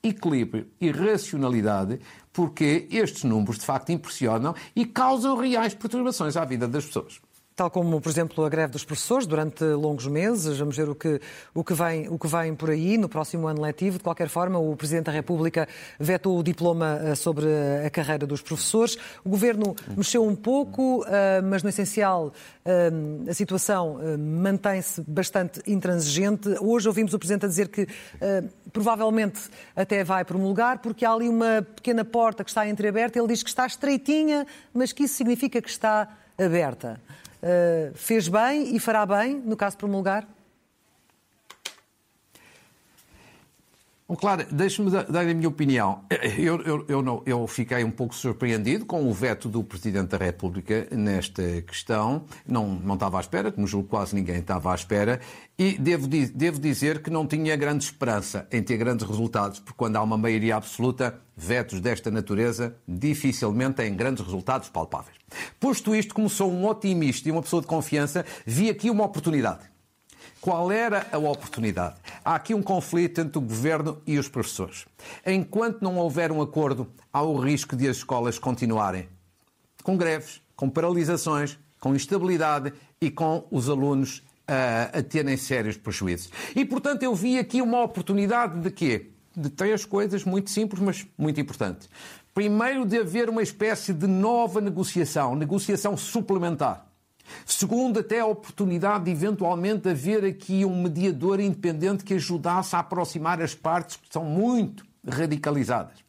equilíbrio 0.02 0.66
e 0.80 0.90
racionalidade, 0.90 2.00
porque 2.32 2.88
estes 2.90 3.22
números 3.22 3.58
de 3.58 3.64
facto 3.64 3.90
impressionam 3.90 4.54
e 4.74 4.84
causam 4.84 5.36
reais 5.36 5.74
perturbações 5.74 6.36
à 6.36 6.44
vida 6.44 6.66
das 6.66 6.86
pessoas 6.86 7.20
tal 7.62 7.70
como, 7.70 8.00
por 8.00 8.08
exemplo, 8.08 8.44
a 8.44 8.48
greve 8.48 8.72
dos 8.72 8.84
professores 8.84 9.24
durante 9.24 9.62
longos 9.62 10.08
meses. 10.08 10.58
Vamos 10.58 10.76
ver 10.76 10.88
o 10.88 10.96
que, 10.96 11.20
o 11.54 11.62
que, 11.62 11.72
vem, 11.74 12.08
o 12.08 12.18
que 12.18 12.26
vem 12.26 12.56
por 12.56 12.70
aí 12.70 12.98
no 12.98 13.08
próximo 13.08 13.46
ano 13.46 13.62
letivo. 13.62 13.98
De 13.98 14.02
qualquer 14.02 14.28
forma, 14.28 14.58
o 14.58 14.74
Presidente 14.74 15.04
da 15.04 15.12
República 15.12 15.68
vetou 15.96 16.36
o 16.36 16.42
diploma 16.42 16.98
eh, 17.00 17.14
sobre 17.14 17.46
a 17.86 17.88
carreira 17.88 18.26
dos 18.26 18.42
professores. 18.42 18.98
O 19.24 19.28
Governo 19.28 19.76
mexeu 19.96 20.24
um 20.24 20.34
pouco, 20.34 21.04
eh, 21.06 21.40
mas 21.40 21.62
no 21.62 21.68
essencial 21.68 22.32
eh, 22.64 22.90
a 23.30 23.32
situação 23.32 24.00
mantém-se 24.18 25.00
bastante 25.02 25.62
intransigente. 25.64 26.48
Hoje 26.60 26.88
ouvimos 26.88 27.14
o 27.14 27.18
Presidente 27.18 27.46
a 27.46 27.48
dizer 27.48 27.68
que 27.68 27.86
provavelmente 28.72 29.40
até 29.76 30.02
vai 30.02 30.24
promulgar, 30.24 30.78
porque 30.78 31.04
há 31.04 31.12
ali 31.12 31.28
uma 31.28 31.62
pequena 31.76 32.04
porta 32.04 32.42
que 32.42 32.50
está 32.50 32.66
entreaberta. 32.66 33.20
Ele 33.20 33.28
diz 33.28 33.40
que 33.40 33.50
está 33.50 33.64
estreitinha, 33.66 34.48
mas 34.74 34.92
que 34.92 35.04
isso 35.04 35.14
significa 35.14 35.62
que 35.62 35.70
está 35.70 36.08
aberta. 36.36 37.00
Uh, 37.42 37.92
fez 37.94 38.28
bem 38.28 38.76
e 38.76 38.78
fará 38.78 39.04
bem, 39.04 39.34
no 39.34 39.56
caso 39.56 39.76
promulgar? 39.76 40.28
Bom, 44.12 44.16
claro, 44.16 44.44
deixe-me 44.50 44.90
dar 44.90 45.26
a 45.26 45.32
minha 45.32 45.48
opinião. 45.48 46.04
Eu, 46.38 46.60
eu, 46.62 46.84
eu, 46.86 47.02
não, 47.02 47.22
eu, 47.24 47.46
fiquei 47.46 47.82
um 47.82 47.90
pouco 47.90 48.14
surpreendido 48.14 48.84
com 48.84 49.08
o 49.08 49.12
veto 49.12 49.48
do 49.48 49.64
Presidente 49.64 50.08
da 50.08 50.18
República 50.18 50.86
nesta 50.90 51.62
questão. 51.62 52.24
Não, 52.46 52.68
não 52.68 52.92
estava 52.92 53.16
à 53.16 53.20
espera, 53.20 53.50
como 53.50 53.66
julgo 53.66 53.88
quase 53.88 54.14
ninguém 54.14 54.36
estava 54.36 54.70
à 54.70 54.74
espera. 54.74 55.18
E 55.58 55.78
devo, 55.78 56.06
devo 56.06 56.60
dizer 56.60 57.00
que 57.00 57.08
não 57.08 57.26
tinha 57.26 57.56
grande 57.56 57.84
esperança 57.84 58.46
em 58.52 58.62
ter 58.62 58.76
grandes 58.76 59.06
resultados, 59.06 59.60
porque 59.60 59.78
quando 59.78 59.96
há 59.96 60.02
uma 60.02 60.18
maioria 60.18 60.56
absoluta, 60.56 61.18
vetos 61.34 61.80
desta 61.80 62.10
natureza 62.10 62.76
dificilmente 62.86 63.76
têm 63.76 63.96
grandes 63.96 64.22
resultados 64.22 64.68
palpáveis. 64.68 65.16
Posto 65.58 65.94
isto, 65.94 66.14
como 66.14 66.28
sou 66.28 66.52
um 66.52 66.66
otimista 66.66 67.30
e 67.30 67.32
uma 67.32 67.40
pessoa 67.40 67.62
de 67.62 67.68
confiança, 67.68 68.26
vi 68.44 68.68
aqui 68.68 68.90
uma 68.90 69.04
oportunidade. 69.04 69.71
Qual 70.42 70.72
era 70.72 71.06
a 71.12 71.18
oportunidade? 71.18 71.94
Há 72.24 72.34
aqui 72.34 72.52
um 72.52 72.64
conflito 72.64 73.20
entre 73.20 73.38
o 73.38 73.40
governo 73.40 74.02
e 74.04 74.18
os 74.18 74.28
professores. 74.28 74.86
Enquanto 75.24 75.82
não 75.82 75.96
houver 75.96 76.32
um 76.32 76.42
acordo, 76.42 76.88
há 77.12 77.22
o 77.22 77.38
risco 77.38 77.76
de 77.76 77.88
as 77.88 77.98
escolas 77.98 78.40
continuarem 78.40 79.08
com 79.84 79.96
greves, 79.96 80.42
com 80.56 80.68
paralisações, 80.68 81.56
com 81.78 81.94
instabilidade 81.94 82.72
e 83.00 83.08
com 83.08 83.46
os 83.52 83.68
alunos 83.68 84.20
a, 84.48 84.98
a 84.98 85.02
terem 85.04 85.36
sérios 85.36 85.76
prejuízos. 85.76 86.32
E, 86.56 86.64
portanto, 86.64 87.04
eu 87.04 87.14
vi 87.14 87.38
aqui 87.38 87.62
uma 87.62 87.80
oportunidade 87.80 88.58
de 88.58 88.70
quê? 88.72 89.10
De 89.36 89.48
três 89.48 89.84
coisas 89.84 90.24
muito 90.24 90.50
simples, 90.50 90.82
mas 90.82 91.06
muito 91.16 91.40
importantes. 91.40 91.88
Primeiro, 92.34 92.84
de 92.84 92.98
haver 92.98 93.30
uma 93.30 93.44
espécie 93.44 93.92
de 93.92 94.08
nova 94.08 94.60
negociação, 94.60 95.36
negociação 95.36 95.96
suplementar. 95.96 96.91
Segundo, 97.44 98.00
até 98.00 98.20
a 98.20 98.26
oportunidade 98.26 99.04
de 99.04 99.10
eventualmente 99.10 99.88
haver 99.88 100.24
aqui 100.24 100.64
um 100.64 100.82
mediador 100.82 101.40
independente 101.40 102.04
que 102.04 102.14
ajudasse 102.14 102.74
a 102.76 102.80
aproximar 102.80 103.40
as 103.40 103.54
partes 103.54 103.96
que 103.96 104.12
são 104.12 104.24
muito 104.24 104.84
radicalizadas. 105.06 106.02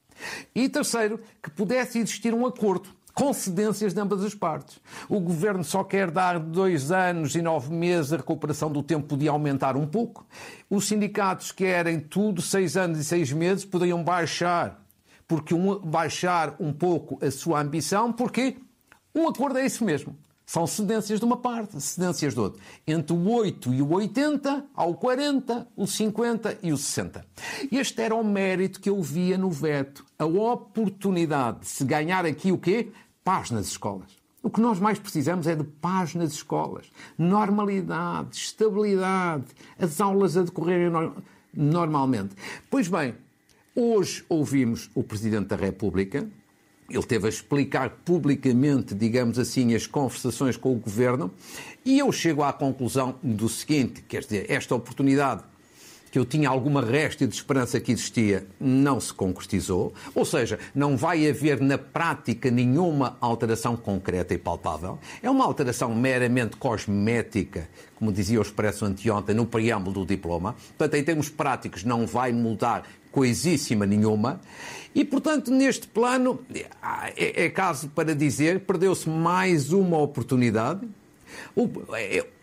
E 0.54 0.70
terceiro, 0.70 1.20
que 1.42 1.50
pudesse 1.50 2.00
existir 2.00 2.34
um 2.34 2.46
acordo 2.46 2.90
com 3.14 3.32
cedências 3.32 3.94
de 3.94 4.00
ambas 4.00 4.24
as 4.24 4.34
partes. 4.34 4.80
O 5.08 5.20
governo 5.20 5.64
só 5.64 5.84
quer 5.84 6.10
dar 6.10 6.40
dois 6.40 6.92
anos 6.92 7.36
e 7.36 7.42
nove 7.42 7.72
meses, 7.72 8.12
a 8.12 8.18
recuperação 8.18 8.72
do 8.72 8.82
tempo 8.82 9.08
podia 9.08 9.32
aumentar 9.32 9.78
um 9.78 9.86
pouco. 9.86 10.26
Os 10.70 10.88
sindicatos 10.88 11.52
querem 11.52 12.00
tudo, 12.00 12.42
seis 12.42 12.76
anos 12.76 12.98
e 13.00 13.04
seis 13.04 13.32
meses, 13.32 13.66
poderiam 13.66 14.04
baixar, 14.04 14.84
porque 15.28 15.54
um, 15.54 15.78
baixar 15.80 16.56
um 16.60 16.74
pouco 16.74 17.24
a 17.24 17.30
sua 17.30 17.62
ambição, 17.62 18.12
porque 18.12 18.58
um 19.14 19.28
acordo 19.28 19.60
é 19.60 19.66
isso 19.66 19.86
mesmo. 19.86 20.18
São 20.46 20.68
cedências 20.68 21.20
de 21.20 21.26
uma 21.26 21.38
parte, 21.38 21.80
cedências 21.80 22.34
de 22.34 22.40
outra. 22.40 22.62
Entre 22.86 23.16
o 23.16 23.30
8 23.30 23.74
e 23.74 23.82
o 23.82 23.94
80, 23.94 24.66
há 24.76 24.86
o 24.86 24.94
40, 24.96 25.68
o 25.76 25.88
50 25.88 26.60
e 26.62 26.74
o 26.74 26.78
60. 26.78 27.26
Este 27.72 28.02
era 28.02 28.14
o 28.14 28.24
mérito 28.24 28.80
que 28.80 28.90
eu 28.90 29.02
via 29.02 29.38
no 29.38 29.50
veto. 29.50 30.06
A 30.20 30.26
oportunidade 30.26 31.62
de 31.62 31.68
se 31.68 31.84
ganhar 31.86 32.26
aqui 32.26 32.52
o 32.52 32.58
quê? 32.58 32.92
Paz 33.24 33.52
nas 33.52 33.68
escolas. 33.68 34.24
O 34.44 34.50
que 34.50 34.60
nós 34.60 34.78
mais 34.78 35.00
precisamos 35.00 35.48
é 35.48 35.56
de 35.56 35.64
paz 35.64 36.14
nas 36.16 36.34
escolas. 36.34 36.92
Normalidade, 37.18 38.36
estabilidade, 38.36 39.46
as 39.80 40.02
aulas 40.02 40.36
a 40.36 40.44
decorrerem 40.44 40.92
normalmente. 41.54 42.36
Pois 42.70 42.90
bem, 42.90 43.16
hoje 43.74 44.26
ouvimos 44.28 44.90
o 44.94 45.02
Presidente 45.02 45.48
da 45.48 45.56
República, 45.56 46.28
ele 46.90 47.04
teve 47.04 47.26
a 47.26 47.30
explicar 47.30 47.90
publicamente, 48.04 48.94
digamos 48.94 49.40
assim, 49.40 49.74
as 49.74 49.88
conversações 49.88 50.58
com 50.58 50.74
o 50.74 50.76
governo, 50.76 51.32
e 51.86 52.00
eu 52.00 52.12
chego 52.12 52.44
à 52.44 52.52
conclusão 52.52 53.16
do 53.22 53.48
seguinte: 53.50 54.04
quer 54.08 54.22
dizer, 54.22 54.46
esta 54.50 54.76
oportunidade 54.76 55.44
que 56.14 56.20
eu 56.20 56.26
tinha 56.26 56.48
alguma 56.48 56.80
resta 56.80 57.26
de 57.26 57.34
esperança 57.34 57.80
que 57.80 57.92
existia, 57.92 58.46
não 58.60 59.00
se 59.00 59.12
concretizou. 59.12 59.96
Ou 60.14 60.24
seja, 60.24 60.60
não 60.76 60.96
vai 60.96 61.28
haver 61.28 61.60
na 61.60 61.76
prática 61.76 62.52
nenhuma 62.52 63.18
alteração 63.20 63.76
concreta 63.76 64.32
e 64.32 64.38
palpável. 64.38 65.00
É 65.24 65.30
uma 65.32 65.44
alteração 65.44 65.96
meramente 65.96 66.56
cosmética, 66.56 67.68
como 67.96 68.14
dizia 68.14 68.38
o 68.38 68.44
Expresso 68.44 68.86
anteontem, 68.86 69.34
no 69.34 69.48
preâmbulo 69.48 70.02
do 70.02 70.06
diploma. 70.06 70.56
Portanto, 70.78 71.02
em 71.02 71.04
termos 71.04 71.30
práticos, 71.30 71.84
não 71.84 72.06
vai 72.06 72.32
mudar 72.32 72.88
coisíssima 73.12 73.88
nenhuma. 73.88 74.40
E, 74.94 75.04
portanto, 75.04 75.50
neste 75.50 75.88
plano, 75.88 76.40
é, 77.18 77.46
é 77.46 77.50
caso 77.50 77.90
para 77.90 78.14
dizer, 78.14 78.60
perdeu-se 78.60 79.10
mais 79.10 79.74
uma 79.74 79.98
oportunidade. 79.98 80.88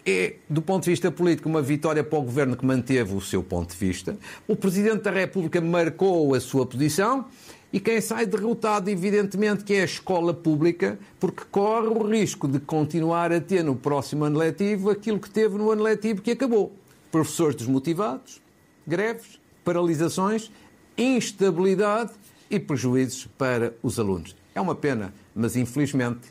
É, 0.05 0.37
do 0.49 0.63
ponto 0.63 0.85
de 0.85 0.91
vista 0.91 1.11
político, 1.11 1.49
uma 1.49 1.61
vitória 1.61 2.03
para 2.03 2.19
o 2.19 2.23
governo 2.23 2.57
que 2.57 2.65
manteve 2.65 3.15
o 3.15 3.21
seu 3.21 3.43
ponto 3.43 3.73
de 3.73 3.77
vista. 3.77 4.17
O 4.49 4.57
Presidente 4.57 5.03
da 5.03 5.11
República 5.11 5.61
marcou 5.61 6.35
a 6.35 6.41
sua 6.41 6.65
posição 6.65 7.27
E 7.73 7.79
quem 7.79 8.01
sai 8.01 8.27
derrotado, 8.27 8.91
evidentemente, 8.91 9.63
que 9.63 9.75
é 9.75 9.83
a 9.83 9.85
escola 9.85 10.35
pública, 10.35 10.99
porque 11.21 11.45
corre 11.51 11.87
o 11.87 12.03
risco 12.03 12.49
de 12.49 12.59
continuar 12.59 13.33
a 13.33 13.41
ter 13.41 13.63
no 13.63 13.77
próximo 13.77 14.25
ano 14.25 14.39
letivo 14.39 14.91
aquilo 14.91 15.21
que 15.21 15.31
teve 15.31 15.57
no 15.57 15.71
ano 15.71 15.83
letivo 15.83 16.21
que 16.21 16.33
acabou. 16.33 16.73
Professores 17.13 17.55
desmotivados, 17.55 18.41
greves, 18.85 19.39
paralisações, 19.65 20.51
instabilidade 20.99 22.11
e 22.51 22.59
prejuízos 22.59 23.29
para 23.39 23.73
os 23.85 24.01
alunos. 24.01 24.35
É 24.53 24.61
uma 24.61 24.75
pena, 24.75 25.15
mas 25.33 25.55
infelizmente 25.55 26.23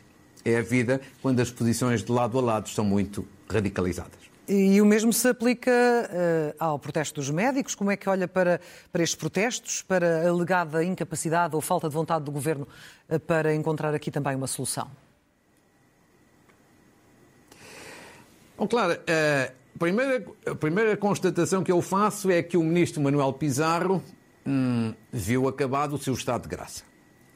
é 0.44 0.56
a 0.56 0.62
vida 0.62 1.00
quando 1.22 1.40
as 1.40 1.50
posições 1.50 2.02
de 2.02 2.10
lado 2.10 2.38
a 2.38 2.42
lado 2.42 2.68
são 2.68 2.84
muito 2.84 3.26
radicalizadas. 3.48 4.30
E 4.52 4.80
o 4.80 4.84
mesmo 4.84 5.12
se 5.12 5.28
aplica 5.28 5.70
uh, 5.70 6.54
ao 6.58 6.76
protesto 6.76 7.20
dos 7.20 7.30
médicos. 7.30 7.76
Como 7.76 7.88
é 7.88 7.96
que 7.96 8.08
olha 8.08 8.26
para, 8.26 8.60
para 8.90 9.00
estes 9.00 9.14
protestos, 9.14 9.80
para 9.82 10.26
a 10.26 10.28
alegada 10.28 10.82
incapacidade 10.82 11.54
ou 11.54 11.60
falta 11.60 11.88
de 11.88 11.94
vontade 11.94 12.24
do 12.24 12.32
governo 12.32 12.66
uh, 13.08 13.20
para 13.20 13.54
encontrar 13.54 13.94
aqui 13.94 14.10
também 14.10 14.34
uma 14.34 14.48
solução? 14.48 14.90
Bom, 18.58 18.66
claro, 18.66 18.94
uh, 18.94 19.52
a, 19.76 19.78
primeira, 19.78 20.26
a 20.46 20.54
primeira 20.56 20.96
constatação 20.96 21.62
que 21.62 21.70
eu 21.70 21.80
faço 21.80 22.28
é 22.28 22.42
que 22.42 22.56
o 22.56 22.62
ministro 22.64 23.00
Manuel 23.00 23.32
Pizarro 23.32 24.02
hum, 24.44 24.92
viu 25.12 25.46
acabado 25.46 25.94
o 25.94 25.98
seu 25.98 26.14
estado 26.14 26.42
de 26.42 26.48
graça. 26.48 26.89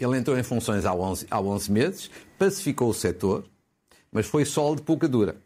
Ele 0.05 0.19
entrou 0.19 0.39
em 0.39 0.43
funções 0.43 0.85
há 0.85 0.95
11, 0.95 1.27
há 1.31 1.41
11 1.41 1.73
meses, 1.73 2.11
pacificou 2.39 2.91
o 2.91 2.95
setor, 2.95 3.45
mas 4.13 4.27
foi 4.27 4.45
sol 4.45 4.77
de 4.77 4.83
pouca 4.83 5.09
dura 5.09 5.37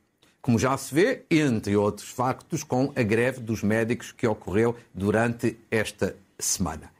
como 0.40 0.58
já 0.58 0.74
se 0.78 0.94
vê, 0.94 1.26
entre 1.30 1.76
outros 1.76 2.08
factos, 2.08 2.64
com 2.64 2.90
a 2.96 3.02
greve 3.02 3.38
dos 3.38 3.62
médicos 3.62 4.12
que 4.12 4.26
ocorreu 4.26 4.74
durante 4.94 5.58
esta 5.70 6.16
semana. 6.38 6.90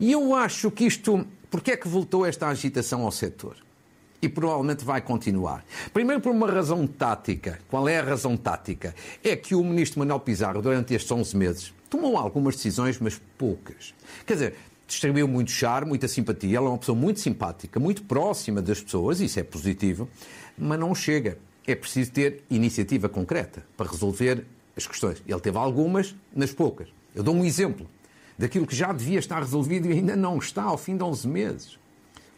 E 0.00 0.10
eu 0.10 0.34
acho 0.34 0.72
que 0.72 0.84
isto. 0.84 1.24
Porquê 1.48 1.70
é 1.70 1.76
que 1.76 1.86
voltou 1.86 2.26
esta 2.26 2.48
agitação 2.48 3.02
ao 3.02 3.12
setor? 3.12 3.56
E 4.20 4.28
provavelmente 4.28 4.84
vai 4.84 5.00
continuar. 5.00 5.64
Primeiro, 5.92 6.20
por 6.20 6.32
uma 6.32 6.50
razão 6.50 6.84
tática. 6.84 7.60
Qual 7.68 7.88
é 7.88 7.98
a 7.98 8.02
razão 8.02 8.36
tática? 8.36 8.92
É 9.22 9.36
que 9.36 9.54
o 9.54 9.62
ministro 9.62 10.00
Manuel 10.00 10.18
Pizarro, 10.18 10.60
durante 10.60 10.92
estes 10.92 11.12
11 11.12 11.36
meses, 11.36 11.74
tomou 11.88 12.16
algumas 12.16 12.56
decisões, 12.56 12.98
mas 12.98 13.20
poucas. 13.38 13.94
Quer 14.26 14.32
dizer, 14.32 14.56
distribuiu 14.86 15.26
muito 15.26 15.50
charme, 15.50 15.88
muita 15.88 16.08
simpatia. 16.08 16.58
Ela 16.58 16.66
é 16.66 16.70
uma 16.70 16.78
pessoa 16.78 16.96
muito 16.96 17.20
simpática, 17.20 17.80
muito 17.80 18.02
próxima 18.04 18.62
das 18.62 18.80
pessoas, 18.80 19.20
isso 19.20 19.38
é 19.40 19.42
positivo, 19.42 20.08
mas 20.56 20.78
não 20.78 20.94
chega 20.94 21.38
é 21.66 21.74
preciso 21.74 22.12
ter 22.12 22.44
iniciativa 22.48 23.08
concreta 23.08 23.64
para 23.76 23.90
resolver 23.90 24.46
as 24.76 24.86
questões. 24.86 25.22
Ele 25.26 25.40
teve 25.40 25.58
algumas, 25.58 26.14
mas 26.34 26.52
poucas. 26.52 26.88
Eu 27.14 27.22
dou 27.22 27.34
um 27.34 27.44
exemplo 27.44 27.88
daquilo 28.38 28.66
que 28.66 28.76
já 28.76 28.92
devia 28.92 29.18
estar 29.18 29.40
resolvido 29.40 29.88
e 29.88 29.92
ainda 29.92 30.14
não 30.14 30.38
está 30.38 30.62
ao 30.62 30.78
fim 30.78 30.96
de 30.96 31.02
11 31.02 31.26
meses. 31.26 31.78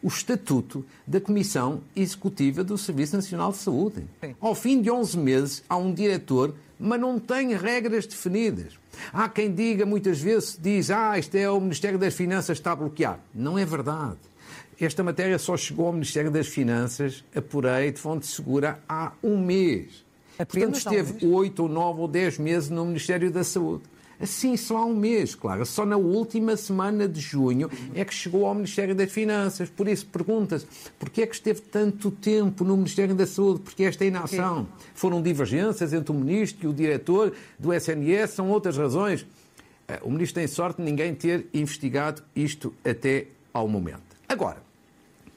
O 0.01 0.09
estatuto 0.09 0.87
da 1.07 1.21
Comissão 1.21 1.83
Executiva 1.95 2.63
do 2.63 2.79
Serviço 2.79 3.17
Nacional 3.17 3.51
de 3.51 3.59
Saúde. 3.59 4.07
Ao 4.41 4.55
fim 4.55 4.81
de 4.81 4.91
11 4.91 5.19
meses, 5.19 5.65
há 5.69 5.77
um 5.77 5.93
diretor, 5.93 6.55
mas 6.79 7.01
não 7.01 7.19
tem 7.19 7.57
regras 7.57 8.07
definidas. 8.07 8.79
Há 9.13 9.29
quem 9.29 9.53
diga, 9.53 9.87
muitas 9.87 10.21
vezes, 10.21 10.59
diz, 10.61 10.91
ah, 10.91 11.19
isto 11.19 11.35
é 11.37 11.51
o 11.51 11.61
Ministério 11.61 11.99
das 11.99 12.15
Finanças 12.15 12.59
está 12.59 12.73
a 12.73 12.77
bloquear. 12.77 13.19
Não 13.35 13.59
é 13.59 13.65
verdade. 13.65 14.19
Esta 14.81 15.03
matéria 15.03 15.39
só 15.39 15.57
chegou 15.57 15.87
ao 15.87 15.93
Ministério 15.93 16.31
das 16.31 16.47
Finanças, 16.47 17.25
apurei 17.35 17.91
de 17.91 17.99
fonte 17.99 18.27
segura, 18.27 18.79
há 18.89 19.13
um 19.23 19.37
mês. 19.37 20.05
Portanto, 20.37 20.77
esteve 20.77 21.27
oito 21.27 21.65
ou 21.65 21.69
nove 21.69 22.01
ou 22.01 22.07
dez 22.07 22.39
meses 22.39 22.71
no 22.71 22.85
Ministério 22.85 23.29
da 23.31 23.43
Saúde. 23.43 23.83
Assim, 24.21 24.57
só 24.57 24.79
há 24.79 24.85
um 24.85 24.95
mês, 24.95 25.35
claro. 25.35 25.65
Só 25.65 25.87
na 25.87 25.97
última 25.97 26.57
semana 26.57 27.07
de 27.07 27.21
junho 27.21 27.71
é 27.95 28.05
que 28.05 28.13
chegou 28.13 28.47
ao 28.47 28.55
Ministério 28.55 28.95
das 28.95 29.13
Finanças. 29.13 29.71
Por 29.71 29.87
isso, 29.87 30.07
pergunta-se, 30.07 30.67
porquê 30.99 31.23
é 31.23 31.27
que 31.27 31.35
esteve 31.35 31.61
tanto 31.61 32.11
tempo 32.11 32.65
no 32.65 32.77
Ministério 32.77 33.15
da 33.15 33.27
Saúde? 33.27 33.61
Porque 33.61 33.85
esta 33.85 34.05
inação? 34.05 34.67
Foram 34.95 35.23
divergências 35.23 35.93
entre 35.93 36.11
o 36.11 36.15
Ministro 36.15 36.67
e 36.67 36.69
o 36.69 36.73
diretor 36.73 37.33
do 37.59 37.73
SNS? 37.73 38.31
São 38.31 38.51
outras 38.51 38.77
razões? 38.77 39.25
Eh, 39.87 40.01
o 40.03 40.11
Ministro 40.11 40.41
tem 40.41 40.49
sorte 40.49 40.79
de 40.79 40.83
ninguém 40.83 41.15
ter 41.15 41.47
investigado 41.55 42.23
isto 42.35 42.75
até 42.85 43.29
ao 43.53 43.69
momento. 43.69 44.17
Agora, 44.29 44.63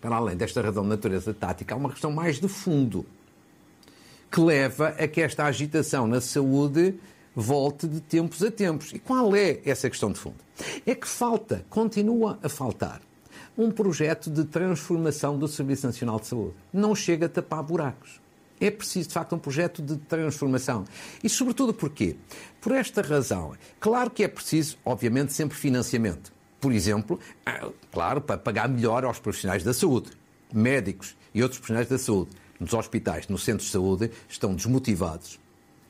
para 0.01 0.15
além 0.15 0.35
desta 0.35 0.59
razão 0.61 0.83
de 0.83 0.89
natureza 0.89 1.33
tática, 1.33 1.75
há 1.75 1.77
uma 1.77 1.91
questão 1.91 2.11
mais 2.11 2.39
de 2.39 2.47
fundo 2.47 3.05
que 4.31 4.41
leva 4.41 4.89
a 4.89 5.07
que 5.07 5.21
esta 5.21 5.45
agitação 5.45 6.07
na 6.07 6.19
saúde 6.19 6.95
volte 7.35 7.87
de 7.87 8.01
tempos 8.01 8.43
a 8.43 8.51
tempos. 8.51 8.93
E 8.93 8.99
qual 8.99 9.35
é 9.35 9.59
essa 9.65 9.89
questão 9.89 10.11
de 10.11 10.19
fundo? 10.19 10.37
É 10.85 10.95
que 10.95 11.07
falta, 11.07 11.65
continua 11.69 12.39
a 12.43 12.49
faltar, 12.49 13.01
um 13.57 13.71
projeto 13.71 14.29
de 14.29 14.45
transformação 14.45 15.37
do 15.37 15.47
Serviço 15.47 15.87
Nacional 15.87 16.19
de 16.19 16.27
Saúde. 16.27 16.55
Não 16.71 16.95
chega 16.95 17.25
a 17.25 17.29
tapar 17.29 17.63
buracos. 17.63 18.21
É 18.59 18.69
preciso, 18.69 19.07
de 19.07 19.13
facto, 19.13 19.35
um 19.35 19.39
projeto 19.39 19.81
de 19.81 19.97
transformação. 19.97 20.85
E, 21.23 21.27
sobretudo, 21.27 21.73
porquê? 21.73 22.15
Por 22.59 22.73
esta 22.73 23.01
razão. 23.01 23.53
Claro 23.79 24.11
que 24.11 24.23
é 24.23 24.27
preciso, 24.27 24.77
obviamente, 24.85 25.33
sempre 25.33 25.57
financiamento 25.57 26.31
por 26.61 26.71
exemplo, 26.71 27.19
ah, 27.43 27.69
claro, 27.91 28.21
para 28.21 28.37
pagar 28.37 28.69
melhor 28.69 29.03
aos 29.03 29.19
profissionais 29.19 29.63
da 29.63 29.73
saúde, 29.73 30.11
médicos 30.53 31.17
e 31.33 31.41
outros 31.41 31.57
profissionais 31.57 31.89
da 31.89 31.97
saúde. 31.97 32.29
Nos 32.59 32.75
hospitais, 32.75 33.27
nos 33.27 33.43
centros 33.43 33.65
de 33.65 33.71
saúde, 33.71 34.11
estão 34.29 34.53
desmotivados 34.53 35.39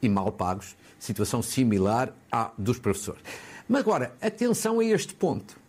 e 0.01 0.07
mal 0.07 0.31
pagos, 0.31 0.77
situação 1.01 1.41
similar 1.41 2.13
à 2.31 2.51
dos 2.57 2.79
professores. 2.79 3.21
Mas 3.67 3.81
agora, 3.81 4.13
atenção 4.21 4.79
a 4.79 4.85
este 4.85 5.13
ponto. 5.13 5.59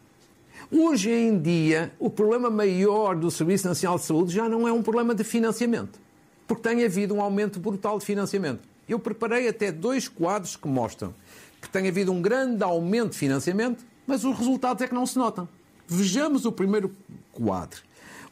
Hoje 0.71 1.11
em 1.11 1.38
dia, 1.38 1.92
o 1.99 2.09
problema 2.09 2.49
maior 2.49 3.16
do 3.16 3.31
Serviço 3.31 3.66
Nacional 3.66 3.99
de 3.99 4.05
Saúde 4.05 4.33
já 4.33 4.49
não 4.49 4.68
é 4.68 4.73
um 4.73 4.83
problema 4.83 5.14
de 5.14 5.25
financiamento, 5.25 5.99
porque 6.47 6.68
tem 6.68 6.85
havido 6.85 7.14
um 7.14 7.21
aumento 7.21 7.59
brutal 7.59 7.99
de 7.99 8.05
financiamento. 8.05 8.61
Eu 8.88 8.99
preparei 8.99 9.49
até 9.49 9.73
dois 9.73 10.07
quadros 10.07 10.55
que 10.57 10.68
mostram 10.68 11.14
que 11.61 11.68
tem 11.68 11.88
havido 11.88 12.12
um 12.12 12.21
grande 12.21 12.62
aumento 12.62 13.12
de 13.12 13.18
financiamento 13.18 13.85
mas 14.07 14.25
os 14.25 14.37
resultados 14.37 14.83
é 14.83 14.88
que 14.88 14.95
não 14.95 15.07
se 15.07 15.16
notam. 15.16 15.49
Vejamos 15.87 16.45
o 16.45 16.53
primeiro 16.53 16.95
quadro. 17.33 17.83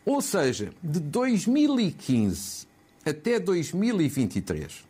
Ou 0.04 0.20
seja, 0.20 0.72
de 0.82 1.00
2015 1.00 2.66
até 3.04 3.38
2023, 3.38 4.84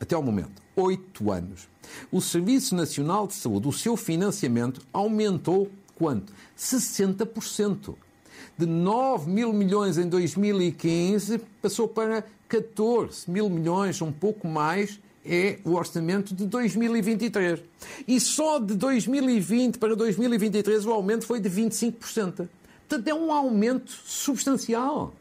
até 0.00 0.14
ao 0.14 0.22
momento, 0.22 0.62
oito 0.76 1.30
anos, 1.30 1.68
o 2.10 2.20
Serviço 2.20 2.74
Nacional 2.74 3.26
de 3.26 3.34
Saúde, 3.34 3.68
o 3.68 3.72
seu 3.72 3.96
financiamento 3.96 4.80
aumentou 4.92 5.70
quanto? 5.94 6.32
60%. 6.58 7.94
De 8.56 8.66
9 8.66 9.30
mil 9.30 9.52
milhões 9.52 9.98
em 9.98 10.08
2015 10.08 11.38
passou 11.60 11.88
para 11.88 12.24
14 12.48 13.30
mil 13.30 13.48
milhões, 13.50 14.00
um 14.00 14.12
pouco 14.12 14.46
mais, 14.46 15.00
é 15.24 15.58
o 15.64 15.72
orçamento 15.72 16.34
de 16.34 16.46
2023. 16.46 17.60
E 18.06 18.20
só 18.20 18.58
de 18.58 18.74
2020 18.74 19.78
para 19.78 19.96
2023 19.96 20.86
o 20.86 20.92
aumento 20.92 21.26
foi 21.26 21.40
de 21.40 21.48
25%. 21.48 22.48
Portanto, 22.86 23.08
é 23.08 23.14
um 23.14 23.32
aumento 23.32 23.90
substancial, 23.90 25.14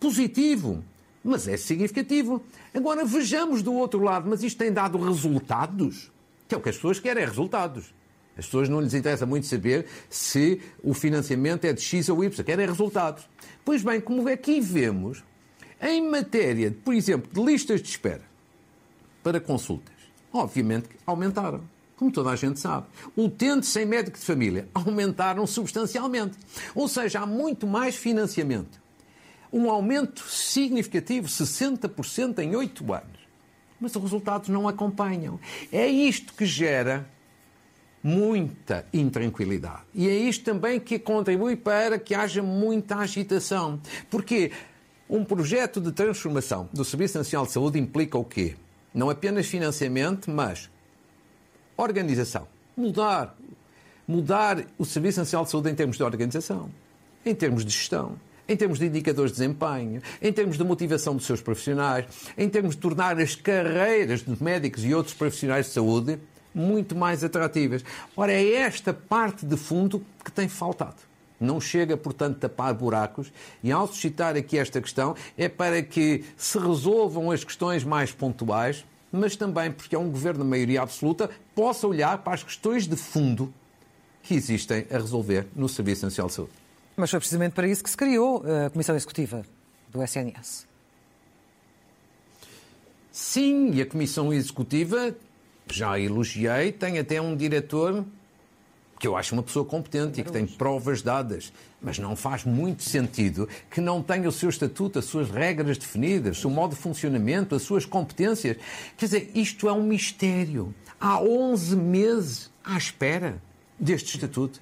positivo, 0.00 0.84
mas 1.24 1.46
é 1.46 1.56
significativo. 1.56 2.42
Agora 2.74 3.04
vejamos 3.04 3.62
do 3.62 3.72
outro 3.74 4.02
lado, 4.02 4.28
mas 4.28 4.42
isto 4.42 4.58
tem 4.58 4.72
dado 4.72 4.98
resultados? 4.98 6.10
Que 6.48 6.54
é 6.54 6.58
o 6.58 6.60
que 6.60 6.68
as 6.68 6.76
pessoas 6.76 6.98
querem, 6.98 7.22
é 7.22 7.26
resultados. 7.26 7.94
As 8.36 8.46
pessoas 8.46 8.68
não 8.68 8.80
lhes 8.80 8.94
interessa 8.94 9.26
muito 9.26 9.46
saber 9.46 9.86
se 10.08 10.60
o 10.82 10.94
financiamento 10.94 11.64
é 11.64 11.72
de 11.72 11.82
X 11.82 12.08
ou 12.08 12.24
Y, 12.24 12.44
querem 12.44 12.66
resultados. 12.66 13.28
Pois 13.64 13.82
bem, 13.82 14.00
como 14.00 14.26
aqui 14.28 14.60
vemos, 14.60 15.22
em 15.80 16.08
matéria, 16.08 16.74
por 16.84 16.94
exemplo, 16.94 17.30
de 17.32 17.44
listas 17.44 17.82
de 17.82 17.88
espera, 17.88 18.22
para 19.22 19.40
consultas. 19.40 19.94
Obviamente 20.32 20.88
aumentaram, 21.06 21.62
como 21.96 22.10
toda 22.10 22.30
a 22.30 22.36
gente 22.36 22.58
sabe. 22.58 22.86
Utentes 23.16 23.68
sem 23.68 23.84
médico 23.84 24.18
de 24.18 24.24
família 24.24 24.66
aumentaram 24.72 25.46
substancialmente. 25.46 26.38
Ou 26.74 26.88
seja, 26.88 27.20
há 27.20 27.26
muito 27.26 27.66
mais 27.66 27.96
financiamento. 27.96 28.81
Um 29.52 29.70
aumento 29.70 30.22
significativo, 30.28 31.28
60% 31.28 32.38
em 32.38 32.56
oito 32.56 32.92
anos. 32.92 33.20
Mas 33.80 33.94
os 33.94 34.02
resultados 34.02 34.48
não 34.48 34.66
acompanham. 34.66 35.38
É 35.70 35.86
isto 35.86 36.32
que 36.32 36.46
gera 36.46 37.06
muita 38.02 38.84
intranquilidade. 38.92 39.82
E 39.94 40.08
é 40.08 40.14
isto 40.14 40.44
também 40.44 40.80
que 40.80 40.98
contribui 40.98 41.56
para 41.56 41.98
que 41.98 42.14
haja 42.14 42.42
muita 42.42 42.96
agitação. 42.96 43.80
Porque 44.10 44.50
um 45.08 45.24
projeto 45.24 45.80
de 45.80 45.92
transformação 45.92 46.68
do 46.72 46.84
Serviço 46.84 47.18
Nacional 47.18 47.46
de 47.46 47.52
Saúde 47.52 47.78
implica 47.78 48.18
o 48.18 48.24
quê? 48.24 48.56
Não 48.92 49.08
apenas 49.08 49.46
financiamento, 49.46 50.30
mas 50.30 50.70
organização. 51.76 52.48
Mudar. 52.76 53.36
Mudar 54.06 54.64
o 54.76 54.84
Serviço 54.84 55.20
Nacional 55.20 55.44
de 55.44 55.50
Saúde 55.50 55.70
em 55.70 55.74
termos 55.74 55.96
de 55.96 56.02
organização, 56.02 56.70
em 57.24 57.34
termos 57.34 57.64
de 57.64 57.70
gestão, 57.70 58.18
em 58.52 58.56
termos 58.56 58.78
de 58.78 58.86
indicadores 58.86 59.32
de 59.32 59.38
desempenho, 59.38 60.02
em 60.20 60.32
termos 60.32 60.58
de 60.58 60.64
motivação 60.64 61.16
dos 61.16 61.24
seus 61.24 61.40
profissionais, 61.40 62.04
em 62.36 62.48
termos 62.48 62.74
de 62.74 62.80
tornar 62.82 63.18
as 63.18 63.34
carreiras 63.34 64.22
de 64.22 64.42
médicos 64.42 64.84
e 64.84 64.94
outros 64.94 65.14
profissionais 65.14 65.66
de 65.66 65.72
saúde 65.72 66.18
muito 66.54 66.94
mais 66.94 67.24
atrativas. 67.24 67.82
Ora, 68.14 68.32
é 68.32 68.52
esta 68.52 68.92
parte 68.92 69.46
de 69.46 69.56
fundo 69.56 70.04
que 70.22 70.30
tem 70.30 70.48
faltado. 70.48 70.96
não 71.40 71.60
chega, 71.60 71.96
portanto, 71.96 72.36
a 72.36 72.40
tapar 72.48 72.72
buracos. 72.72 73.32
E 73.64 73.72
ao 73.72 73.88
suscitar 73.88 74.36
aqui 74.36 74.58
esta 74.58 74.80
questão, 74.80 75.16
é 75.36 75.48
para 75.48 75.82
que 75.82 76.24
se 76.36 76.56
resolvam 76.56 77.32
as 77.32 77.42
questões 77.42 77.82
mais 77.82 78.12
pontuais, 78.12 78.84
mas 79.10 79.34
também 79.34 79.72
porque 79.72 79.96
é 79.96 79.98
um 79.98 80.08
governo 80.08 80.44
de 80.44 80.50
maioria 80.50 80.82
absoluta, 80.82 81.28
possa 81.52 81.88
olhar 81.88 82.18
para 82.18 82.34
as 82.34 82.44
questões 82.44 82.86
de 82.86 82.94
fundo 82.94 83.52
que 84.22 84.34
existem 84.34 84.86
a 84.88 84.98
resolver 84.98 85.48
no 85.56 85.68
Serviço 85.68 86.04
Nacional 86.04 86.28
de 86.28 86.34
Saúde. 86.34 86.61
Mas 86.96 87.10
foi 87.10 87.18
precisamente 87.18 87.52
para 87.52 87.66
isso 87.66 87.82
que 87.82 87.90
se 87.90 87.96
criou 87.96 88.44
a 88.66 88.70
Comissão 88.70 88.94
Executiva 88.94 89.44
do 89.88 90.02
SNS. 90.02 90.66
Sim, 93.10 93.72
e 93.74 93.82
a 93.82 93.86
Comissão 93.86 94.32
Executiva, 94.32 95.14
já 95.70 95.98
elogiei, 95.98 96.72
tem 96.72 96.98
até 96.98 97.20
um 97.20 97.36
diretor 97.36 98.04
que 98.98 99.08
eu 99.08 99.16
acho 99.16 99.34
uma 99.34 99.42
pessoa 99.42 99.64
competente 99.64 100.20
e 100.20 100.24
que 100.24 100.30
tem 100.30 100.46
provas 100.46 101.02
dadas, 101.02 101.52
mas 101.80 101.98
não 101.98 102.14
faz 102.14 102.44
muito 102.44 102.84
sentido 102.84 103.48
que 103.68 103.80
não 103.80 104.00
tenha 104.00 104.28
o 104.28 104.32
seu 104.32 104.48
estatuto, 104.48 104.98
as 105.00 105.06
suas 105.06 105.28
regras 105.28 105.76
definidas, 105.76 106.38
o 106.38 106.40
seu 106.42 106.50
modo 106.50 106.76
de 106.76 106.80
funcionamento, 106.80 107.54
as 107.56 107.62
suas 107.62 107.84
competências. 107.84 108.56
Quer 108.96 109.06
dizer, 109.06 109.30
isto 109.34 109.68
é 109.68 109.72
um 109.72 109.82
mistério. 109.82 110.72
Há 111.00 111.20
11 111.20 111.74
meses 111.74 112.50
à 112.64 112.78
espera 112.78 113.42
deste 113.76 114.14
estatuto. 114.14 114.60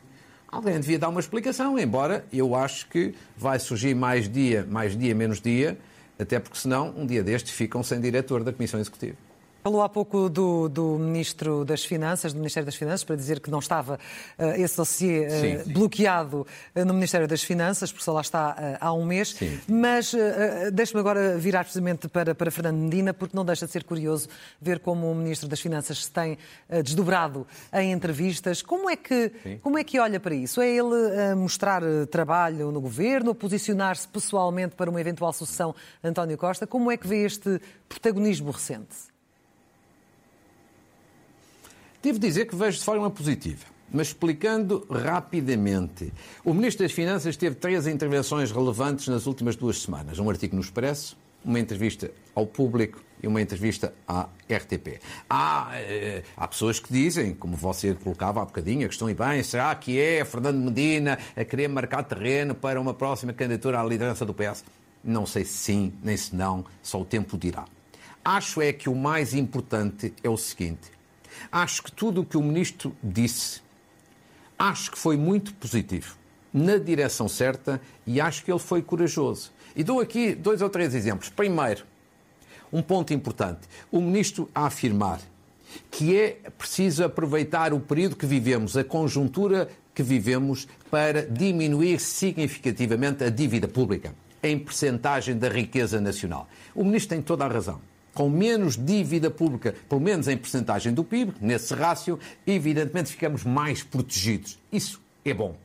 Alguém 0.51 0.81
devia 0.81 0.99
dar 0.99 1.09
uma 1.09 1.21
explicação, 1.21 1.79
embora 1.79 2.25
eu 2.33 2.57
acho 2.57 2.89
que 2.89 3.15
vai 3.37 3.59
surgir 3.61 3.95
mais 3.95 4.29
dia, 4.29 4.67
mais 4.69 4.99
dia, 4.99 5.15
menos 5.15 5.41
dia, 5.41 5.79
até 6.19 6.41
porque 6.41 6.59
senão, 6.59 6.93
um 6.97 7.07
dia 7.07 7.23
destes, 7.23 7.53
ficam 7.53 7.83
sem 7.85 8.01
diretor 8.01 8.43
da 8.43 8.53
Comissão 8.53 8.81
Executiva. 8.81 9.30
Falou 9.63 9.83
há 9.83 9.91
pouco 9.91 10.31
do, 10.31 10.71
do, 10.71 10.99
Ministro 10.99 11.67
das 11.67 11.85
Finanças, 11.85 12.33
do 12.33 12.39
Ministério 12.39 12.65
das 12.65 12.77
Finanças, 12.77 13.05
para 13.05 13.15
dizer 13.15 13.41
que 13.41 13.51
não 13.51 13.59
estava 13.59 13.99
uh, 14.39 14.45
esse 14.57 14.75
dossiê 14.75 15.27
uh, 15.27 15.31
sim, 15.31 15.65
sim. 15.65 15.73
bloqueado 15.75 16.47
uh, 16.75 16.85
no 16.87 16.95
Ministério 16.95 17.29
das 17.29 17.43
Finanças, 17.43 17.93
porque 17.93 18.03
só 18.03 18.13
lá 18.15 18.23
está 18.23 18.79
há 18.81 18.91
um 18.95 19.05
mês. 19.05 19.35
Sim. 19.35 19.61
Mas 19.69 20.15
deixe-me 20.73 21.01
agora 21.01 21.37
virar 21.37 21.65
precisamente 21.65 22.09
para, 22.09 22.35
para 22.35 22.51
Fernando 22.51 22.79
Medina, 22.79 23.13
porque 23.13 23.37
não 23.37 23.45
deixa 23.45 23.67
de 23.67 23.73
ser 23.73 23.85
curioso 23.85 24.29
ver 24.61 24.79
como 24.79 25.11
o 25.11 25.15
Ministro 25.15 25.47
das 25.47 25.61
Finanças 25.61 26.07
se 26.07 26.11
tem 26.11 26.39
desdobrado 26.83 27.47
em 27.73 27.93
entrevistas. 27.93 28.63
Como 28.63 28.89
é, 28.89 28.97
que, 28.97 29.31
como 29.63 29.77
é 29.77 29.85
que 29.85 29.99
olha 29.99 30.19
para 30.19 30.35
isso? 30.35 30.61
É 30.63 30.69
ele 30.69 31.35
mostrar 31.37 31.83
trabalho 32.11 32.73
no 32.73 32.81
governo, 32.81 33.35
posicionar-se 33.35 34.09
pessoalmente 34.09 34.75
para 34.75 34.89
uma 34.89 35.01
eventual 35.01 35.33
sucessão 35.33 35.75
António 36.03 36.39
Costa? 36.39 36.67
Como 36.67 36.91
é 36.91 36.97
que 36.97 37.07
vê 37.07 37.25
este 37.25 37.61
protagonismo 37.89 38.51
recente? 38.51 39.10
Devo 42.03 42.19
dizer 42.19 42.47
que 42.47 42.57
vejo 42.57 42.79
de 42.79 42.85
forma 42.85 43.11
positiva. 43.11 43.67
Mas 43.93 44.09
explicando 44.09 44.87
rapidamente, 44.91 46.11
o 46.43 46.55
Ministro 46.55 46.85
das 46.85 46.93
Finanças 46.93 47.37
teve 47.37 47.57
três 47.57 47.87
intervenções 47.87 48.51
relevantes 48.51 49.09
nas 49.09 49.27
últimas 49.27 49.55
duas 49.55 49.83
semanas. 49.83 50.19
Um 50.19 50.31
artigo 50.31 50.55
no 50.55 50.63
Expresso, 50.63 51.19
uma 51.45 51.59
entrevista 51.59 52.11
ao 52.35 52.47
público 52.47 53.03
e 53.23 53.27
uma 53.27 53.43
entrevista 53.43 53.93
à 54.09 54.29
RTP. 54.49 55.01
Há, 55.29 55.73
eh, 55.75 56.23
há 56.37 56.49
pessoas 56.49 56.81
que 56.81 56.91
dizem, 56.91 57.35
como 57.35 57.55
você 57.55 57.93
colocava 57.95 58.41
há 58.41 58.45
bocadinho, 58.47 58.87
a 58.87 58.89
questão 58.89 59.11
e 59.11 59.15
bem, 59.15 59.43
será 59.43 59.75
que 59.75 60.01
é 60.01 60.25
Fernando 60.25 60.57
Medina 60.57 61.19
a 61.37 61.45
querer 61.45 61.69
marcar 61.69 62.05
terreno 62.05 62.55
para 62.55 62.81
uma 62.81 62.95
próxima 62.95 63.35
candidatura 63.35 63.79
à 63.79 63.85
liderança 63.85 64.25
do 64.25 64.33
PS? 64.33 64.65
Não 65.05 65.27
sei 65.27 65.45
se 65.45 65.53
sim, 65.53 65.93
nem 66.03 66.17
se 66.17 66.35
não, 66.35 66.65
só 66.83 67.01
o 67.01 67.05
tempo 67.05 67.37
dirá. 67.37 67.67
Acho 68.25 68.63
é 68.63 68.73
que 68.73 68.89
o 68.89 68.95
mais 68.95 69.35
importante 69.35 70.15
é 70.23 70.31
o 70.31 70.37
seguinte: 70.37 71.00
Acho 71.51 71.83
que 71.83 71.93
tudo 71.93 72.21
o 72.21 72.25
que 72.25 72.37
o 72.37 72.43
Ministro 72.43 72.95
disse, 73.03 73.61
acho 74.59 74.91
que 74.91 74.99
foi 74.99 75.17
muito 75.17 75.55
positivo, 75.55 76.17
na 76.53 76.77
direção 76.77 77.29
certa 77.29 77.81
e 78.07 78.21
acho 78.21 78.45
que 78.45 78.51
ele 78.51 78.59
foi 78.59 78.83
corajoso. 78.83 79.53
E 79.75 79.85
dou 79.85 80.01
aqui 80.01 80.35
dois 80.35 80.63
ou 80.63 80.69
três 80.69 80.95
exemplos. 80.95 81.29
Primeiro, 81.29 81.85
um 82.73 82.83
ponto 82.83 83.13
importante. 83.13 83.69
O 83.91 84.01
Ministro 84.01 84.49
a 84.55 84.67
afirmar 84.67 85.21
que 85.91 86.17
é 86.17 86.39
preciso 86.59 87.05
aproveitar 87.05 87.73
o 87.73 87.79
período 87.79 88.17
que 88.17 88.27
vivemos, 88.27 88.77
a 88.77 88.83
conjuntura 88.83 89.69
que 89.95 90.03
vivemos, 90.03 90.67
para 90.91 91.25
diminuir 91.25 92.01
significativamente 92.01 93.23
a 93.23 93.31
dívida 93.31 93.69
pública 93.69 94.15
em 94.43 94.59
percentagem 94.59 95.37
da 95.37 95.49
riqueza 95.49 96.01
nacional. 96.01 96.49
O 96.75 96.85
Ministro 96.85 97.11
tem 97.11 97.23
toda 97.23 97.45
a 97.45 97.49
razão 97.49 97.81
com 98.15 98.29
menos 98.29 98.77
dívida 98.77 99.31
pública, 99.31 99.75
pelo 99.89 100.01
menos 100.01 100.29
em 100.29 100.37
percentagem 100.37 100.93
do 100.93 101.05
PIB, 101.05 101.35
nesse 101.41 101.75
rácio, 101.75 102.19
evidentemente 102.47 103.11
ficamos 103.11 103.45
mais 103.45 103.83
protegidos. 103.83 104.59
Isso 104.73 105.01
é 105.25 105.33
bom. 105.35 105.57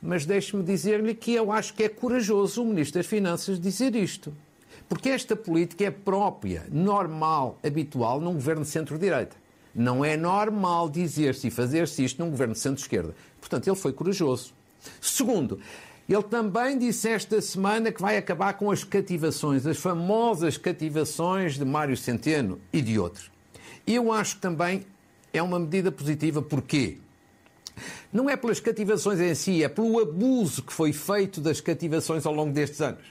Mas 0.00 0.26
deixe-me 0.26 0.62
dizer-lhe 0.62 1.14
que 1.14 1.32
eu 1.32 1.52
acho 1.52 1.74
que 1.74 1.84
é 1.84 1.88
corajoso 1.88 2.62
o 2.62 2.66
Ministro 2.66 2.98
das 2.98 3.06
Finanças 3.06 3.60
dizer 3.60 3.94
isto. 3.94 4.34
Porque 4.88 5.08
esta 5.08 5.36
política 5.36 5.84
é 5.84 5.90
própria, 5.90 6.64
normal, 6.70 7.58
habitual 7.64 8.20
num 8.20 8.34
governo 8.34 8.64
centro-direita. 8.64 9.36
Não 9.74 10.04
é 10.04 10.16
normal 10.16 10.90
dizer-se 10.90 11.48
e 11.48 11.50
fazer-se 11.50 12.04
isto 12.04 12.22
num 12.22 12.30
governo 12.30 12.54
centro-esquerda. 12.54 13.14
Portanto, 13.40 13.68
ele 13.68 13.76
foi 13.76 13.92
corajoso. 13.92 14.52
Segundo, 15.00 15.60
ele 16.08 16.22
também 16.22 16.78
disse 16.78 17.08
esta 17.08 17.40
semana 17.40 17.92
que 17.92 18.02
vai 18.02 18.16
acabar 18.16 18.54
com 18.54 18.70
as 18.70 18.84
cativações, 18.84 19.66
as 19.66 19.78
famosas 19.78 20.56
cativações 20.56 21.56
de 21.56 21.64
Mário 21.64 21.96
Centeno 21.96 22.60
e 22.72 22.80
de 22.80 22.98
outros. 22.98 23.30
Eu 23.86 24.12
acho 24.12 24.36
que 24.36 24.42
também 24.42 24.84
é 25.32 25.42
uma 25.42 25.58
medida 25.58 25.90
positiva. 25.90 26.42
Porquê? 26.42 26.98
Não 28.12 28.28
é 28.28 28.36
pelas 28.36 28.60
cativações 28.60 29.20
em 29.20 29.34
si, 29.34 29.62
é 29.62 29.68
pelo 29.68 30.00
abuso 30.00 30.62
que 30.62 30.72
foi 30.72 30.92
feito 30.92 31.40
das 31.40 31.60
cativações 31.60 32.26
ao 32.26 32.34
longo 32.34 32.52
destes 32.52 32.80
anos. 32.80 33.04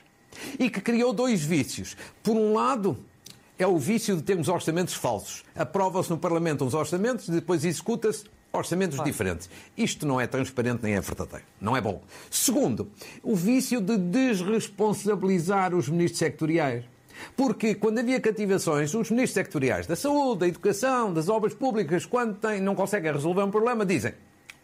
E 0.60 0.70
que 0.70 0.80
criou 0.80 1.12
dois 1.12 1.44
vícios. 1.44 1.98
Por 2.22 2.38
um 2.38 2.54
lado, 2.54 2.98
é 3.58 3.66
o 3.66 3.78
vício 3.78 4.16
de 4.16 4.24
termos 4.24 4.48
orçamentos 4.48 4.94
falsos. 4.94 5.44
Aprova-se 5.56 6.10
no 6.10 6.18
Parlamento 6.18 6.66
os 6.66 6.74
orçamentos, 6.74 7.28
depois 7.28 7.66
executa-se 7.66 8.26
orçamentos 8.52 8.96
claro. 8.96 9.10
diferentes. 9.12 9.50
Isto 9.78 10.06
não 10.06 10.20
é 10.20 10.28
transparente 10.28 10.82
nem 10.84 10.96
é 10.96 11.02
verdadeiro. 11.02 11.46
Não 11.60 11.76
é 11.76 11.82
bom. 11.82 12.02
Segundo, 12.30 12.92
o 13.24 13.36
vício 13.36 13.80
de 13.80 13.98
desresponsabilizar 13.98 15.74
os 15.74 15.88
ministros 15.90 16.20
sectoriais. 16.20 16.84
Porque 17.36 17.76
quando 17.76 18.00
havia 18.00 18.20
cativações, 18.20 18.94
os 18.94 19.10
ministros 19.12 19.34
sectoriais 19.34 19.86
da 19.86 19.96
saúde, 19.96 20.40
da 20.40 20.48
educação, 20.48 21.14
das 21.14 21.30
obras 21.30 21.54
públicas, 21.54 22.06
quando 22.06 22.36
têm, 22.36 22.60
não 22.60 22.76
conseguem 22.76 23.12
resolver 23.12 23.44
um 23.44 23.52
problema, 23.52 23.86
dizem, 23.86 24.14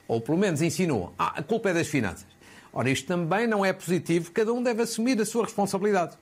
ou 0.08 0.20
pelo 0.20 0.38
menos 0.38 0.62
insinuam, 0.62 1.14
ah, 1.18 1.34
a 1.38 1.44
culpa 1.44 1.70
é 1.70 1.74
das 1.74 1.88
finanças. 1.88 2.26
Ora, 2.74 2.90
isto 2.90 3.08
também 3.08 3.48
não 3.48 3.66
é 3.66 3.74
positivo, 3.74 4.32
cada 4.32 4.54
um 4.54 4.62
deve 4.62 4.82
assumir 4.84 5.20
a 5.22 5.26
sua 5.26 5.44
responsabilidade. 5.44 6.18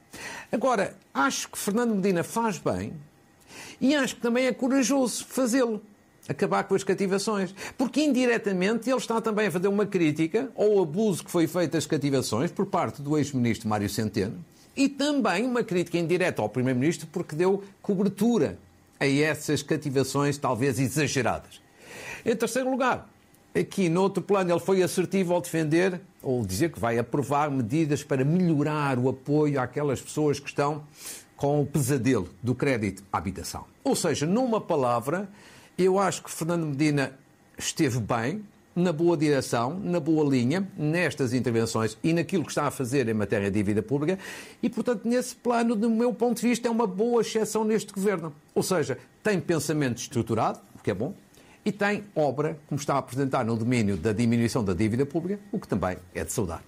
Agora, 0.52 0.96
acho 1.14 1.50
que 1.50 1.58
Fernando 1.58 1.96
Medina 1.96 2.24
faz 2.24 2.58
bem 2.58 2.94
e 3.80 3.96
acho 3.96 4.16
que 4.16 4.22
também 4.22 4.46
é 4.46 4.54
corajoso 4.54 5.26
fazê-lo 5.26 5.82
acabar 6.28 6.64
com 6.64 6.76
as 6.76 6.84
cativações. 6.84 7.54
Porque 7.78 8.02
indiretamente 8.02 8.90
ele 8.90 8.98
está 8.98 9.22
também 9.22 9.48
a 9.48 9.52
fazer 9.52 9.68
uma 9.68 9.86
crítica 9.86 10.50
ao 10.56 10.82
abuso 10.82 11.24
que 11.24 11.32
foi 11.32 11.48
feito 11.48 11.78
às 11.78 11.86
cativações 11.86 12.52
por 12.52 12.66
parte 12.66 13.02
do 13.02 13.18
ex-ministro 13.18 13.70
Mário 13.70 13.90
Centeno 13.90 14.44
e 14.76 14.90
também 14.90 15.46
uma 15.46 15.64
crítica 15.64 15.98
indireta 15.98 16.42
ao 16.42 16.50
primeiro-ministro 16.50 17.08
porque 17.12 17.36
deu 17.36 17.64
cobertura 17.82 18.58
a 19.00 19.08
essas 19.08 19.62
cativações 19.62 20.38
talvez 20.38 20.80
exageradas. 20.80 21.62
Em 22.26 22.36
terceiro 22.36 22.70
lugar, 22.70 23.10
aqui 23.54 23.88
no 23.88 24.02
outro 24.02 24.22
plano 24.22 24.52
ele 24.52 24.60
foi 24.60 24.84
assertivo 24.84 25.34
ao 25.34 25.42
defender 25.42 26.02
ou 26.22 26.46
dizer 26.46 26.72
que 26.72 26.80
vai 26.80 26.98
aprovar 26.98 27.50
medidas 27.50 28.04
para 28.04 28.26
melhorar 28.26 28.98
o 29.00 29.08
apoio 29.08 29.60
àquelas 29.62 30.02
pessoas 30.02 30.40
que 30.40 30.50
estão 30.50 30.84
com 31.36 31.62
o 31.62 31.66
pesadelo 31.66 32.30
do 32.42 32.56
crédito 32.56 33.04
à 33.12 33.18
habitação. 33.18 33.66
Ou 33.84 33.96
seja, 33.96 34.26
numa 34.26 34.60
palavra, 34.60 35.30
eu 35.78 36.00
acho 36.00 36.24
que 36.24 36.32
Fernando 36.32 36.66
Medina 36.66 37.14
esteve 37.58 38.00
bem, 38.00 38.44
na 38.76 38.92
boa 38.92 39.16
direção, 39.16 39.80
na 39.80 40.02
boa 40.02 40.30
linha, 40.30 40.68
nestas 40.78 41.34
intervenções 41.34 41.98
e 42.04 42.12
naquilo 42.12 42.44
que 42.44 42.52
está 42.52 42.68
a 42.68 42.72
fazer 42.72 43.08
em 43.08 43.14
matéria 43.14 43.50
de 43.50 43.58
dívida 43.58 43.82
pública, 43.82 44.20
e, 44.62 44.70
portanto, 44.70 45.08
nesse 45.08 45.34
plano, 45.36 45.76
do 45.76 45.90
meu 45.90 46.14
ponto 46.14 46.42
de 46.42 46.48
vista, 46.48 46.68
é 46.68 46.72
uma 46.72 46.86
boa 46.86 47.22
exceção 47.22 47.64
neste 47.64 47.94
governo. 47.94 48.34
Ou 48.54 48.62
seja, 48.62 48.98
tem 49.24 49.40
pensamento 49.40 49.98
estruturado, 49.98 50.60
o 50.78 50.84
que 50.84 50.92
é 50.92 50.94
bom, 50.94 51.14
e 51.64 51.72
tem 51.72 52.04
obra, 52.14 52.60
como 52.68 52.80
está 52.80 52.96
a 52.96 52.98
apresentar 52.98 53.46
no 53.46 53.56
domínio 53.56 53.96
da 53.96 54.12
diminuição 54.12 54.64
da 54.64 54.74
dívida 54.74 55.06
pública, 55.06 55.42
o 55.52 55.60
que 55.60 55.68
também 55.68 55.98
é 56.14 56.24
de 56.24 56.32
saudar. 56.32 56.62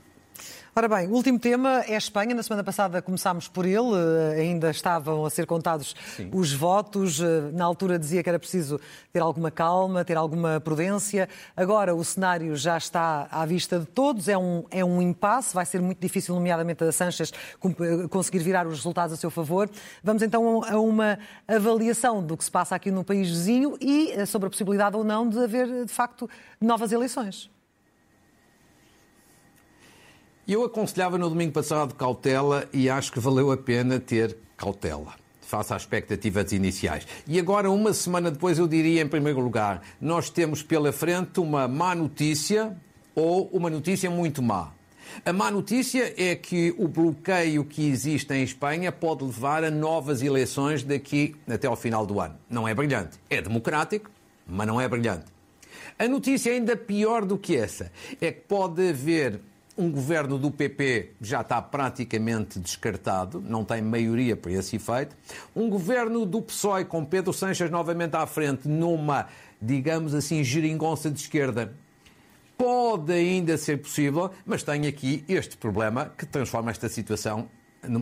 Ora 0.78 0.88
bem, 0.88 1.08
o 1.08 1.13
último 1.13 1.39
tema 1.39 1.82
é 1.88 1.95
a 1.95 1.97
Espanha. 1.97 2.36
Na 2.36 2.43
semana 2.43 2.63
passada 2.63 3.02
começámos 3.02 3.47
por 3.47 3.65
ele, 3.65 3.95
eh, 4.36 4.41
ainda 4.41 4.69
estavam 4.69 5.26
a 5.26 5.30
ser 5.32 5.47
contados 5.47 5.95
Sim. 6.15 6.30
os 6.32 6.54
votos. 6.54 7.19
Eh, 7.19 7.50
na 7.52 7.65
altura 7.65 7.97
dizia 7.97 8.21
que 8.21 8.30
era 8.30 8.38
preciso 8.38 8.80
ter 9.12 9.19
alguma 9.19 9.50
calma, 9.50 10.06
ter 10.06 10.15
alguma 10.15 10.60
prudência. 10.60 11.28
Agora 11.56 11.95
o 11.95 12.04
cenário 12.06 12.56
já 12.56 12.78
está 12.78 13.28
à 13.32 13.43
vista 13.43 13.80
de 13.80 13.88
todos, 13.88 14.28
é 14.28 14.38
um, 14.38 14.65
é 14.69 14.86
um 14.86 15.02
impasse, 15.02 15.56
vai 15.56 15.65
ser 15.65 15.82
muito 15.82 16.00
difícil, 16.00 16.36
nomeadamente 16.36 16.84
a 16.84 16.91
Sanches, 16.91 17.34
eh, 17.34 18.08
conseguir 18.08 18.43
virar 18.43 18.67
os 18.67 18.76
resultados 18.76 19.13
a 19.13 19.17
seu 19.17 19.32
favor. 19.32 19.67
Vamos 20.04 20.21
então 20.21 20.63
a 20.63 20.80
uma 20.80 21.17
avaliação 21.47 22.23
do 22.23 22.38
que 22.38 22.43
se 22.43 22.52
passa 22.52 22.76
aqui 22.76 22.91
no 22.91 23.04
país 23.04 23.28
vizinho 23.30 23.80
e 23.82 24.23
sobre 24.28 24.45
a 24.45 24.50
possibilidade 24.52 24.95
ou 24.95 25.04
não 25.04 25.28
de 25.28 25.39
haver, 25.39 25.86
de 25.86 25.91
facto, 25.91 26.30
novas 26.62 26.91
eleições. 26.91 27.50
Eu 30.47 30.63
aconselhava 30.63 31.17
no 31.17 31.27
domingo 31.27 31.51
passado 31.51 31.93
cautela 31.93 32.69
e 32.71 32.89
acho 32.89 33.12
que 33.12 33.19
valeu 33.19 33.51
a 33.51 33.57
pena 33.57 33.99
ter 33.99 34.38
cautela 34.55 35.13
face 35.41 35.73
às 35.73 35.81
expectativas 35.81 36.53
iniciais. 36.53 37.05
E 37.27 37.38
agora, 37.38 37.69
uma 37.69 37.91
semana 37.91 38.31
depois, 38.31 38.57
eu 38.57 38.65
diria, 38.65 39.01
em 39.01 39.07
primeiro 39.10 39.41
lugar, 39.41 39.81
nós 39.99 40.29
temos 40.29 40.63
pela 40.63 40.93
frente 40.93 41.41
uma 41.41 41.67
má 41.67 41.93
notícia 41.93 42.77
ou 43.13 43.49
uma 43.51 43.69
notícia 43.69 44.10
muito 44.10 44.41
má. 44.41 44.71
A 45.25 45.33
má 45.33 45.51
notícia 45.51 46.13
é 46.17 46.33
que 46.33 46.73
o 46.77 46.88
bloqueio 46.88 47.65
que 47.65 47.86
existe 47.86 48.33
em 48.33 48.43
Espanha 48.43 48.89
pode 48.89 49.25
levar 49.25 49.65
a 49.65 49.71
novas 49.71 50.21
eleições 50.21 50.81
daqui 50.81 51.36
até 51.45 51.67
ao 51.67 51.75
final 51.75 52.05
do 52.05 52.21
ano. 52.21 52.36
Não 52.49 52.65
é 52.65 52.73
brilhante. 52.73 53.17
É 53.29 53.41
democrático, 53.41 54.10
mas 54.47 54.65
não 54.65 54.79
é 54.79 54.88
brilhante. 54.88 55.25
A 55.99 56.07
notícia 56.07 56.53
ainda 56.53 56.77
pior 56.77 57.25
do 57.25 57.38
que 57.38 57.57
essa 57.57 57.91
é 58.21 58.31
que 58.31 58.41
pode 58.41 58.89
haver 58.89 59.41
um 59.78 59.92
governo 59.92 60.40
do 60.40 60.50
PP 60.50 61.12
já 61.22 61.42
está 61.42 61.62
praticamente 61.62 62.60
descartado, 62.60 63.40
não 63.40 63.63
tem 63.63 63.82
maioria 63.82 64.36
para 64.36 64.52
esse 64.52 64.78
efeito. 64.78 65.16
Um 65.56 65.70
governo 65.70 66.26
do 66.26 66.42
PSOE 66.42 66.86
com 66.86 67.06
Pedro 67.06 67.32
Sanches 67.32 67.70
novamente 67.70 68.16
à 68.16 68.26
frente 68.26 68.68
numa, 68.68 69.28
digamos 69.62 70.16
assim, 70.16 70.44
geringonça 70.44 71.12
de 71.12 71.20
esquerda 71.20 71.74
pode 72.58 73.13
ainda 73.13 73.56
ser 73.56 73.78
possível, 73.78 74.32
mas 74.44 74.63
tem 74.63 74.88
aqui 74.88 75.24
este 75.30 75.56
problema 75.56 76.12
que 76.18 76.26
transforma 76.26 76.72
esta 76.72 76.90
situação 76.90 77.48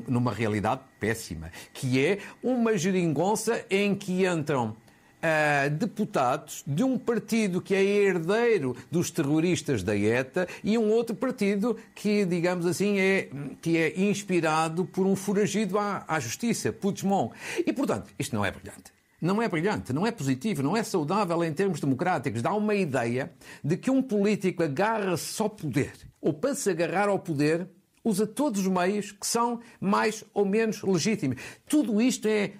numa 0.08 0.32
realidade 0.32 0.82
péssima, 1.00 1.52
que 1.74 2.04
é 2.04 2.20
uma 2.42 2.78
geringonça 2.78 3.66
em 3.70 3.94
que 3.94 4.26
entram 4.26 4.76
uh, 5.22 5.70
deputados 5.70 6.64
de 6.66 6.84
um 6.84 6.98
partido 6.98 7.62
que 7.62 7.74
é 7.74 7.84
herdeiro 7.84 8.76
dos 8.92 9.12
terroristas 9.12 9.84
da 9.84 9.96
ETA 9.96 10.48
e 10.64 10.78
um 10.78 10.92
outro 10.92 11.16
partido 11.16 11.78
que, 11.94 12.26
digamos 12.26 12.66
assim, 12.66 13.00
é, 13.00 13.30
que 13.62 13.78
é 13.78 14.00
inspirado 14.00 14.86
por 14.86 15.06
um 15.06 15.16
foragido 15.16 15.78
à, 15.78 16.04
à 16.08 16.20
justiça, 16.20 16.72
Puigdemont. 16.72 17.34
E, 17.66 17.72
portanto, 17.74 18.12
isto 18.18 18.36
não 18.36 18.46
é 18.46 18.52
brilhante. 18.52 18.94
Não 19.22 19.42
é 19.42 19.48
brilhante, 19.48 19.94
não 19.94 20.06
é 20.06 20.12
positivo, 20.12 20.62
não 20.62 20.76
é 20.76 20.84
saudável 20.84 21.44
em 21.44 21.54
termos 21.54 21.80
democráticos. 21.80 22.42
Dá 22.42 22.54
uma 22.54 22.76
ideia 22.76 23.32
de 23.64 23.78
que 23.78 23.90
um 23.90 24.02
político 24.02 24.62
agarra-se 24.62 25.42
ao 25.42 25.50
poder, 25.50 25.94
ou 26.22 26.34
para 26.34 26.54
se 26.54 26.70
agarrar 26.70 27.08
ao 27.08 27.18
poder, 27.18 27.68
usa 28.04 28.28
todos 28.28 28.62
os 28.62 28.68
meios 28.68 29.12
que 29.12 29.26
são 29.26 29.60
mais 29.80 30.24
ou 30.34 30.46
menos 30.46 30.84
legítimos. 30.84 31.42
Tudo 31.68 32.00
isto 32.00 32.28
é 32.28 32.52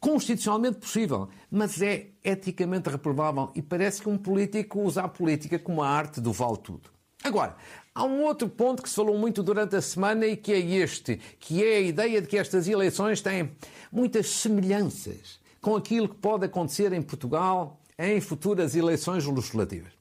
constitucionalmente 0.00 0.78
possível, 0.78 1.28
mas 1.50 1.80
é 1.82 2.08
eticamente 2.22 2.88
reprovável 2.88 3.50
e 3.54 3.62
parece 3.62 4.02
que 4.02 4.08
um 4.08 4.16
político 4.16 4.80
usa 4.80 5.02
a 5.02 5.08
política 5.08 5.58
como 5.58 5.82
a 5.82 5.88
arte 5.88 6.20
do 6.20 6.32
vale 6.32 6.58
tudo. 6.58 6.90
Agora, 7.22 7.56
há 7.94 8.04
um 8.04 8.22
outro 8.22 8.48
ponto 8.48 8.82
que 8.82 8.88
se 8.88 8.94
falou 8.94 9.18
muito 9.18 9.42
durante 9.42 9.74
a 9.74 9.82
semana 9.82 10.26
e 10.26 10.36
que 10.36 10.52
é 10.52 10.58
este, 10.58 11.16
que 11.40 11.64
é 11.64 11.76
a 11.76 11.80
ideia 11.80 12.22
de 12.22 12.28
que 12.28 12.38
estas 12.38 12.68
eleições 12.68 13.20
têm 13.20 13.50
muitas 13.90 14.28
semelhanças 14.30 15.40
com 15.60 15.74
aquilo 15.74 16.08
que 16.08 16.14
pode 16.14 16.46
acontecer 16.46 16.92
em 16.92 17.02
Portugal 17.02 17.80
em 17.98 18.20
futuras 18.20 18.76
eleições 18.76 19.26
legislativas. 19.26 19.92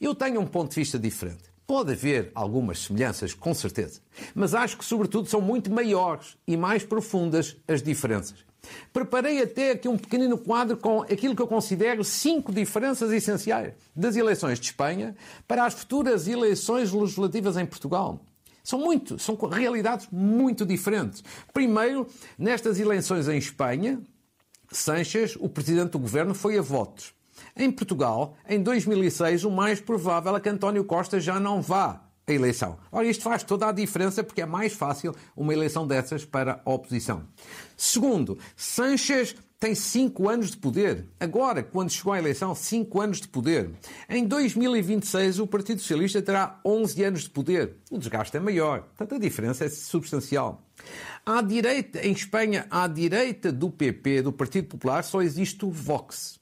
Eu 0.00 0.14
tenho 0.14 0.40
um 0.40 0.46
ponto 0.46 0.70
de 0.70 0.76
vista 0.76 0.98
diferente. 0.98 1.44
Pode 1.66 1.92
haver 1.92 2.30
algumas 2.34 2.78
semelhanças, 2.78 3.34
com 3.34 3.52
certeza, 3.52 4.00
mas 4.34 4.54
acho 4.54 4.78
que, 4.78 4.84
sobretudo, 4.84 5.28
são 5.28 5.40
muito 5.40 5.68
maiores 5.72 6.36
e 6.46 6.56
mais 6.56 6.84
profundas 6.84 7.56
as 7.66 7.82
diferenças. 7.82 8.45
Preparei 8.92 9.42
até 9.42 9.72
aqui 9.72 9.88
um 9.88 9.98
pequenino 9.98 10.38
quadro 10.38 10.76
com 10.76 11.02
aquilo 11.02 11.34
que 11.34 11.42
eu 11.42 11.46
considero 11.46 12.02
cinco 12.04 12.52
diferenças 12.52 13.12
essenciais 13.12 13.74
das 13.94 14.16
eleições 14.16 14.58
de 14.58 14.66
Espanha 14.66 15.16
para 15.46 15.64
as 15.64 15.74
futuras 15.74 16.28
eleições 16.28 16.92
legislativas 16.92 17.56
em 17.56 17.66
Portugal. 17.66 18.20
São 18.62 18.80
muito, 18.80 19.18
são 19.18 19.36
realidades 19.36 20.08
muito 20.10 20.66
diferentes. 20.66 21.22
Primeiro, 21.52 22.06
nestas 22.36 22.80
eleições 22.80 23.28
em 23.28 23.38
Espanha, 23.38 24.00
Sánchez, 24.72 25.36
o 25.38 25.48
presidente 25.48 25.92
do 25.92 25.98
governo, 25.98 26.34
foi 26.34 26.58
a 26.58 26.62
votos. 26.62 27.14
Em 27.56 27.70
Portugal, 27.70 28.34
em 28.48 28.62
2006, 28.62 29.44
o 29.44 29.50
mais 29.50 29.80
provável 29.80 30.34
é 30.36 30.40
que 30.40 30.48
António 30.48 30.84
Costa 30.84 31.20
já 31.20 31.38
não 31.38 31.62
vá 31.62 32.05
a 32.26 32.32
eleição. 32.32 32.78
Ora, 32.90 33.06
isto 33.06 33.22
faz 33.22 33.42
toda 33.44 33.68
a 33.68 33.72
diferença 33.72 34.24
porque 34.24 34.42
é 34.42 34.46
mais 34.46 34.72
fácil 34.72 35.14
uma 35.36 35.52
eleição 35.52 35.86
dessas 35.86 36.24
para 36.24 36.60
a 36.64 36.70
oposição. 36.70 37.22
Segundo, 37.76 38.36
Sanchez 38.56 39.36
tem 39.58 39.74
cinco 39.74 40.28
anos 40.28 40.50
de 40.50 40.56
poder. 40.56 41.06
Agora, 41.18 41.62
quando 41.62 41.90
chegou 41.90 42.12
à 42.12 42.18
eleição, 42.18 42.54
cinco 42.54 43.00
anos 43.00 43.20
de 43.20 43.28
poder. 43.28 43.70
Em 44.08 44.26
2026, 44.26 45.38
o 45.38 45.46
Partido 45.46 45.80
Socialista 45.80 46.20
terá 46.20 46.60
11 46.64 47.04
anos 47.04 47.22
de 47.22 47.30
poder. 47.30 47.76
O 47.90 47.98
desgaste 47.98 48.36
é 48.36 48.40
maior. 48.40 48.82
Portanto, 48.82 49.14
a 49.14 49.18
diferença 49.18 49.64
é 49.64 49.68
substancial. 49.68 50.62
À 51.24 51.40
direita, 51.40 52.04
em 52.06 52.12
Espanha, 52.12 52.66
à 52.70 52.86
direita 52.86 53.50
do 53.50 53.70
PP, 53.70 54.22
do 54.22 54.32
Partido 54.32 54.68
Popular, 54.68 55.02
só 55.02 55.22
existe 55.22 55.64
o 55.64 55.70
Vox. 55.70 56.38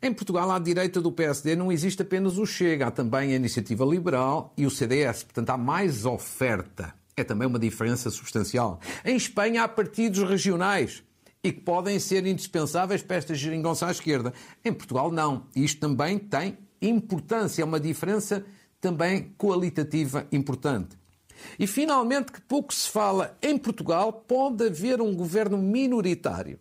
Em 0.00 0.12
Portugal, 0.12 0.48
à 0.52 0.60
direita 0.60 1.00
do 1.00 1.10
PSD, 1.10 1.56
não 1.56 1.72
existe 1.72 2.02
apenas 2.02 2.38
o 2.38 2.46
Chega, 2.46 2.86
há 2.86 2.90
também 2.90 3.32
a 3.32 3.36
Iniciativa 3.36 3.84
Liberal 3.84 4.52
e 4.56 4.64
o 4.64 4.70
CDS. 4.70 5.24
Portanto, 5.24 5.50
há 5.50 5.56
mais 5.56 6.06
oferta. 6.06 6.94
É 7.16 7.24
também 7.24 7.48
uma 7.48 7.58
diferença 7.58 8.08
substancial. 8.08 8.78
Em 9.04 9.16
Espanha, 9.16 9.64
há 9.64 9.68
partidos 9.68 10.22
regionais 10.22 11.02
e 11.42 11.50
que 11.50 11.60
podem 11.62 11.98
ser 11.98 12.24
indispensáveis 12.26 13.02
para 13.02 13.16
esta 13.16 13.34
geringonça 13.34 13.88
à 13.88 13.90
esquerda. 13.90 14.32
Em 14.64 14.72
Portugal, 14.72 15.10
não. 15.10 15.46
Isto 15.56 15.80
também 15.80 16.16
tem 16.16 16.56
importância, 16.80 17.62
é 17.62 17.64
uma 17.64 17.80
diferença 17.80 18.46
também 18.80 19.34
qualitativa 19.36 20.28
importante. 20.30 20.96
E, 21.58 21.66
finalmente, 21.66 22.30
que 22.30 22.40
pouco 22.40 22.72
se 22.72 22.88
fala, 22.88 23.36
em 23.42 23.58
Portugal 23.58 24.12
pode 24.12 24.64
haver 24.64 25.00
um 25.00 25.12
governo 25.12 25.58
minoritário 25.58 26.60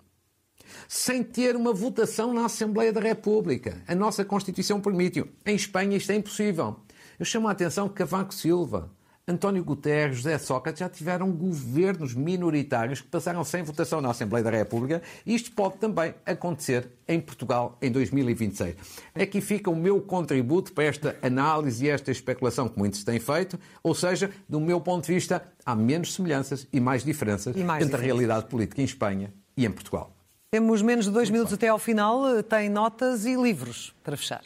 sem 0.87 1.23
ter 1.23 1.55
uma 1.55 1.73
votação 1.73 2.33
na 2.33 2.45
Assembleia 2.45 2.91
da 2.93 3.01
República. 3.01 3.81
A 3.87 3.95
nossa 3.95 4.23
Constituição 4.25 4.81
permite-o. 4.81 5.27
Em 5.45 5.55
Espanha 5.55 5.97
isto 5.97 6.11
é 6.11 6.15
impossível. 6.15 6.77
Eu 7.19 7.25
chamo 7.25 7.47
a 7.47 7.51
atenção 7.51 7.89
que 7.89 7.95
Cavaco 7.95 8.33
Silva, 8.33 8.91
António 9.29 9.61
Guterres, 9.61 10.17
José 10.17 10.37
Sócrates 10.37 10.79
já 10.79 10.87
tiveram 10.87 11.29
governos 11.29 12.13
minoritários 12.13 13.01
que 13.01 13.09
passaram 13.09 13.43
sem 13.43 13.61
votação 13.61 13.99
na 13.99 14.09
Assembleia 14.09 14.41
da 14.41 14.49
República 14.49 15.01
e 15.25 15.35
isto 15.35 15.51
pode 15.51 15.77
também 15.79 16.15
acontecer 16.25 16.87
em 17.05 17.19
Portugal 17.19 17.77
em 17.81 17.91
2026. 17.91 18.77
Aqui 19.13 19.41
fica 19.41 19.69
o 19.69 19.75
meu 19.75 19.99
contributo 19.99 20.71
para 20.71 20.85
esta 20.85 21.17
análise 21.21 21.85
e 21.85 21.89
esta 21.89 22.09
especulação 22.09 22.69
que 22.69 22.79
muitos 22.79 23.03
têm 23.03 23.19
feito, 23.19 23.59
ou 23.83 23.93
seja, 23.93 24.31
do 24.47 24.61
meu 24.61 24.79
ponto 24.79 25.05
de 25.05 25.13
vista, 25.13 25.43
há 25.65 25.75
menos 25.75 26.13
semelhanças 26.13 26.65
e 26.71 26.79
mais 26.79 27.03
diferenças 27.03 27.53
e 27.53 27.65
mais 27.65 27.83
entre 27.83 27.97
diferenças. 27.97 27.99
a 27.99 28.05
realidade 28.05 28.45
política 28.47 28.81
em 28.81 28.85
Espanha 28.85 29.33
e 29.57 29.65
em 29.65 29.71
Portugal. 29.71 30.16
Temos 30.49 30.81
menos 30.81 31.05
de 31.05 31.11
dois 31.11 31.29
minutos 31.29 31.53
até 31.53 31.67
ao 31.67 31.77
final. 31.77 32.41
Tem 32.43 32.69
notas 32.69 33.25
e 33.25 33.35
livros 33.35 33.93
para 34.01 34.15
fechar. 34.15 34.43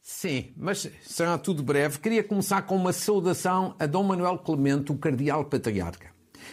Sim, 0.00 0.52
mas 0.56 0.88
será 1.02 1.36
tudo 1.36 1.62
breve. 1.62 1.98
Queria 1.98 2.22
começar 2.22 2.62
com 2.62 2.76
uma 2.76 2.92
saudação 2.92 3.74
a 3.78 3.86
Dom 3.86 4.04
Manuel 4.04 4.38
Clemente, 4.38 4.92
o 4.92 4.96
Cardeal 4.96 5.44
Patriarca, 5.44 6.12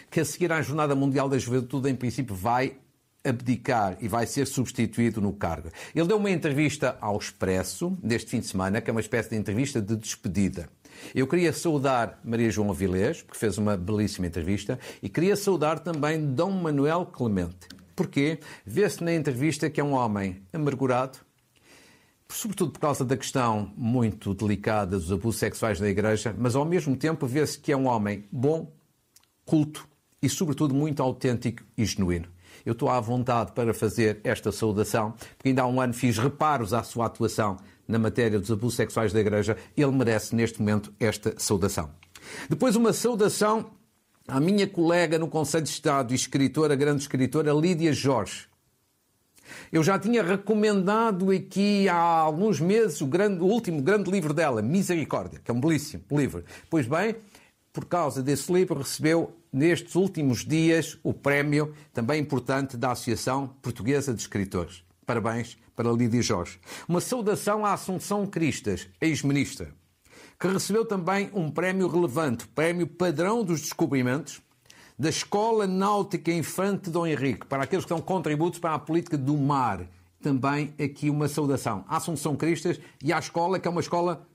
que 0.09 0.19
a 0.19 0.25
seguir 0.25 0.51
à 0.51 0.61
Jornada 0.61 0.95
Mundial 0.95 1.29
da 1.29 1.37
Juventude, 1.37 1.89
em 1.89 1.95
princípio, 1.95 2.35
vai 2.35 2.77
abdicar 3.23 3.97
e 4.01 4.07
vai 4.07 4.25
ser 4.25 4.45
substituído 4.45 5.21
no 5.21 5.31
cargo. 5.31 5.69
Ele 5.95 6.07
deu 6.07 6.17
uma 6.17 6.29
entrevista 6.29 6.97
ao 6.99 7.17
Expresso 7.17 7.97
deste 8.03 8.31
fim 8.31 8.39
de 8.39 8.47
semana, 8.47 8.81
que 8.81 8.89
é 8.89 8.93
uma 8.93 9.01
espécie 9.01 9.29
de 9.29 9.35
entrevista 9.35 9.81
de 9.81 9.95
despedida. 9.95 10.69
Eu 11.13 11.27
queria 11.27 11.53
saudar 11.53 12.19
Maria 12.23 12.49
João 12.49 12.71
Avilés, 12.71 13.21
porque 13.21 13.37
fez 13.37 13.57
uma 13.57 13.77
belíssima 13.77 14.27
entrevista, 14.27 14.79
e 15.01 15.09
queria 15.09 15.35
saudar 15.35 15.79
também 15.79 16.33
Dom 16.33 16.51
Manuel 16.51 17.05
Clemente. 17.05 17.67
Porquê? 17.95 18.39
Vê-se 18.65 19.03
na 19.03 19.13
entrevista 19.13 19.69
que 19.69 19.79
é 19.79 19.83
um 19.83 19.93
homem 19.93 20.41
amargurado, 20.51 21.19
sobretudo 22.27 22.71
por 22.71 22.79
causa 22.79 23.05
da 23.05 23.15
questão 23.15 23.71
muito 23.77 24.33
delicada 24.33 24.97
dos 24.97 25.11
abusos 25.11 25.39
sexuais 25.39 25.79
na 25.79 25.87
Igreja, 25.87 26.35
mas 26.37 26.55
ao 26.55 26.65
mesmo 26.65 26.95
tempo 26.97 27.25
vê-se 27.25 27.57
que 27.57 27.71
é 27.71 27.77
um 27.77 27.87
homem 27.87 28.25
bom, 28.31 28.73
culto 29.45 29.87
e, 30.21 30.27
sobretudo, 30.27 30.73
muito 30.73 31.01
autêntico 31.01 31.63
e 31.77 31.85
genuíno. 31.85 32.27
Eu 32.65 32.73
estou 32.73 32.89
à 32.89 32.99
vontade 32.99 33.51
para 33.51 33.73
fazer 33.73 34.19
esta 34.23 34.51
saudação, 34.51 35.11
porque 35.37 35.49
ainda 35.49 35.61
há 35.61 35.67
um 35.67 35.79
ano 35.79 35.93
fiz 35.93 36.17
reparos 36.17 36.73
à 36.73 36.83
sua 36.83 37.05
atuação 37.05 37.57
na 37.87 37.99
matéria 37.99 38.39
dos 38.39 38.51
abusos 38.51 38.75
sexuais 38.75 39.13
da 39.13 39.19
Igreja, 39.19 39.57
ele 39.75 39.91
merece 39.91 40.35
neste 40.35 40.59
momento 40.59 40.93
esta 40.99 41.33
saudação. 41.37 41.89
Depois, 42.49 42.75
uma 42.75 42.93
saudação 42.93 43.71
à 44.27 44.39
minha 44.39 44.67
colega 44.67 45.19
no 45.19 45.27
Conselho 45.27 45.63
de 45.63 45.69
Estado 45.69 46.11
e 46.11 46.15
escritora, 46.15 46.75
grande 46.75 47.01
escritora, 47.01 47.53
Lídia 47.53 47.93
Jorge. 47.93 48.47
Eu 49.71 49.83
já 49.83 49.99
tinha 49.99 50.23
recomendado 50.23 51.29
aqui 51.29 51.87
há 51.87 51.95
alguns 51.95 52.59
meses 52.59 53.01
o, 53.01 53.05
grande, 53.05 53.41
o 53.41 53.45
último 53.45 53.81
grande 53.81 54.09
livro 54.09 54.33
dela, 54.33 54.61
Misericórdia, 54.61 55.39
que 55.43 55.51
é 55.51 55.53
um 55.53 55.59
belíssimo 55.59 56.03
livro. 56.11 56.43
Pois 56.69 56.87
bem, 56.87 57.15
por 57.71 57.85
causa 57.85 58.23
desse 58.23 58.51
livro, 58.51 58.79
recebeu 58.79 59.35
nestes 59.51 59.95
últimos 59.95 60.45
dias 60.45 60.97
o 61.03 61.13
prémio, 61.13 61.73
também 61.93 62.21
importante, 62.21 62.75
da 62.75 62.91
Associação 62.91 63.47
Portuguesa 63.61 64.13
de 64.13 64.21
Escritores. 64.21 64.84
Parabéns 65.05 65.57
para 65.75 65.91
Lídia 65.91 66.21
Jorge. 66.21 66.59
Uma 66.87 66.99
saudação 66.99 67.65
à 67.65 67.73
Assunção 67.73 68.25
Cristas, 68.25 68.87
ex-ministra. 68.99 69.73
que 70.39 70.47
recebeu 70.47 70.83
também 70.83 71.29
um 71.33 71.49
prémio 71.49 71.87
relevante, 71.87 72.47
Prémio 72.47 72.87
Padrão 72.87 73.43
dos 73.43 73.61
Descobrimentos, 73.61 74.41
da 74.97 75.09
Escola 75.09 75.67
Náutica 75.67 76.31
Infante 76.31 76.89
Dom 76.89 77.05
Henrique, 77.05 77.45
para 77.45 77.63
aqueles 77.63 77.85
que 77.85 77.89
dão 77.89 78.01
contributos 78.01 78.59
para 78.59 78.73
a 78.73 78.79
política 78.79 79.17
do 79.17 79.37
mar. 79.37 79.87
Também 80.21 80.73
aqui 80.83 81.09
uma 81.09 81.27
saudação 81.27 81.85
à 81.87 81.97
Assunção 81.97 82.35
Cristas 82.35 82.79
e 83.03 83.13
à 83.13 83.19
escola, 83.19 83.59
que 83.59 83.67
é 83.67 83.71
uma 83.71 83.81
escola 83.81 84.27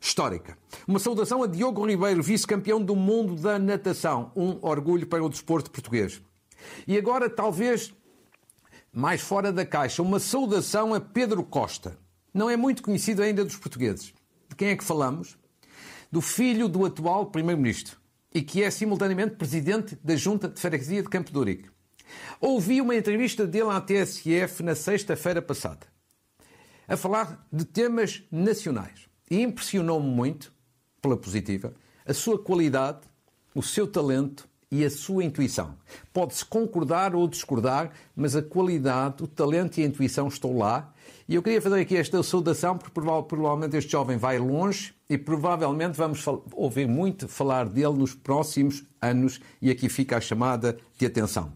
histórica. 0.00 0.58
Uma 0.86 0.98
saudação 0.98 1.42
a 1.42 1.46
Diogo 1.46 1.86
Ribeiro, 1.86 2.22
vice-campeão 2.22 2.80
do 2.82 2.94
mundo 2.94 3.34
da 3.36 3.58
natação. 3.58 4.30
Um 4.36 4.58
orgulho 4.60 5.06
para 5.06 5.24
o 5.24 5.28
desporto 5.28 5.70
português. 5.70 6.20
E 6.86 6.96
agora, 6.98 7.30
talvez 7.30 7.94
mais 8.94 9.20
fora 9.20 9.52
da 9.52 9.66
caixa, 9.66 10.02
uma 10.02 10.20
saudação 10.20 10.94
a 10.94 11.00
Pedro 11.00 11.42
Costa. 11.42 11.98
Não 12.32 12.48
é 12.48 12.56
muito 12.56 12.82
conhecido 12.82 13.22
ainda 13.22 13.44
dos 13.44 13.56
portugueses. 13.56 14.14
De 14.48 14.54
quem 14.54 14.68
é 14.68 14.76
que 14.76 14.84
falamos? 14.84 15.36
Do 16.12 16.20
filho 16.20 16.68
do 16.68 16.86
atual 16.86 17.26
Primeiro-Ministro 17.26 17.98
e 18.32 18.40
que 18.40 18.62
é 18.62 18.70
simultaneamente 18.70 19.34
presidente 19.34 19.96
da 20.02 20.14
Junta 20.14 20.48
de 20.48 20.60
Freguesia 20.60 21.02
de 21.02 21.08
Campo 21.08 21.32
de 21.32 21.38
Ourique. 21.38 21.70
Ouvi 22.40 22.80
uma 22.80 22.94
entrevista 22.94 23.46
dele 23.46 23.70
à 23.70 23.80
TSF 23.80 24.62
na 24.62 24.76
sexta-feira 24.76 25.42
passada, 25.42 25.86
a 26.86 26.96
falar 26.96 27.46
de 27.52 27.64
temas 27.64 28.22
nacionais. 28.30 29.08
E 29.30 29.40
impressionou-me 29.40 30.06
muito, 30.06 30.52
pela 31.00 31.16
positiva, 31.16 31.74
a 32.04 32.12
sua 32.12 32.38
qualidade, 32.38 33.00
o 33.54 33.62
seu 33.62 33.86
talento 33.86 34.48
e 34.74 34.84
a 34.84 34.90
sua 34.90 35.22
intuição. 35.22 35.76
Pode-se 36.12 36.44
concordar 36.44 37.14
ou 37.14 37.28
discordar, 37.28 37.92
mas 38.16 38.34
a 38.34 38.42
qualidade, 38.42 39.22
o 39.22 39.26
talento 39.28 39.78
e 39.78 39.84
a 39.84 39.86
intuição 39.86 40.26
estão 40.26 40.58
lá. 40.58 40.92
E 41.28 41.36
eu 41.36 41.42
queria 41.44 41.62
fazer 41.62 41.80
aqui 41.80 41.96
esta 41.96 42.20
saudação, 42.24 42.76
porque 42.76 42.92
provavelmente 42.92 43.76
este 43.76 43.92
jovem 43.92 44.16
vai 44.16 44.36
longe 44.36 44.92
e 45.08 45.16
provavelmente 45.16 45.96
vamos 45.96 46.24
ouvir 46.52 46.88
muito 46.88 47.28
falar 47.28 47.68
dele 47.68 47.92
nos 47.98 48.14
próximos 48.14 48.82
anos. 49.00 49.40
E 49.62 49.70
aqui 49.70 49.88
fica 49.88 50.16
a 50.16 50.20
chamada 50.20 50.76
de 50.98 51.06
atenção. 51.06 51.52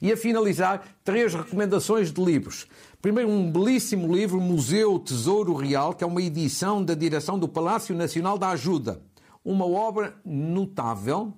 E 0.00 0.12
a 0.12 0.16
finalizar, 0.16 0.96
três 1.02 1.34
recomendações 1.34 2.12
de 2.12 2.24
livros. 2.24 2.68
Primeiro, 3.02 3.28
um 3.28 3.50
belíssimo 3.50 4.14
livro, 4.14 4.40
Museu 4.40 4.96
Tesouro 5.00 5.54
Real, 5.54 5.92
que 5.92 6.04
é 6.04 6.06
uma 6.06 6.22
edição 6.22 6.84
da 6.84 6.94
direção 6.94 7.36
do 7.36 7.48
Palácio 7.48 7.96
Nacional 7.96 8.38
da 8.38 8.50
Ajuda. 8.50 9.02
Uma 9.44 9.66
obra 9.66 10.14
notável, 10.24 11.34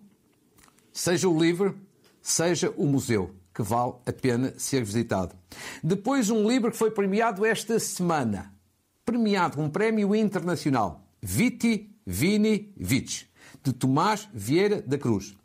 seja 0.93 1.29
o 1.29 1.39
livro, 1.39 1.79
seja 2.21 2.73
o 2.77 2.87
museu, 2.87 3.35
que 3.55 3.63
vale 3.63 3.95
a 4.07 4.13
pena 4.13 4.55
ser 4.57 4.85
visitado. 4.85 5.35
Depois, 5.83 6.31
um 6.31 6.49
livro 6.49 6.71
que 6.71 6.77
foi 6.77 6.91
premiado 6.91 7.45
esta 7.45 7.79
semana. 7.79 8.55
Premiado 9.05 9.57
com 9.57 9.65
um 9.65 9.71
prémio 9.71 10.15
internacional. 10.15 11.07
Viti 11.21 11.91
Vini 12.07 12.73
Vici, 12.77 13.27
de 13.63 13.73
Tomás 13.73 14.29
Vieira 14.33 14.83
da 14.83 14.99
Cruz. 14.99 15.37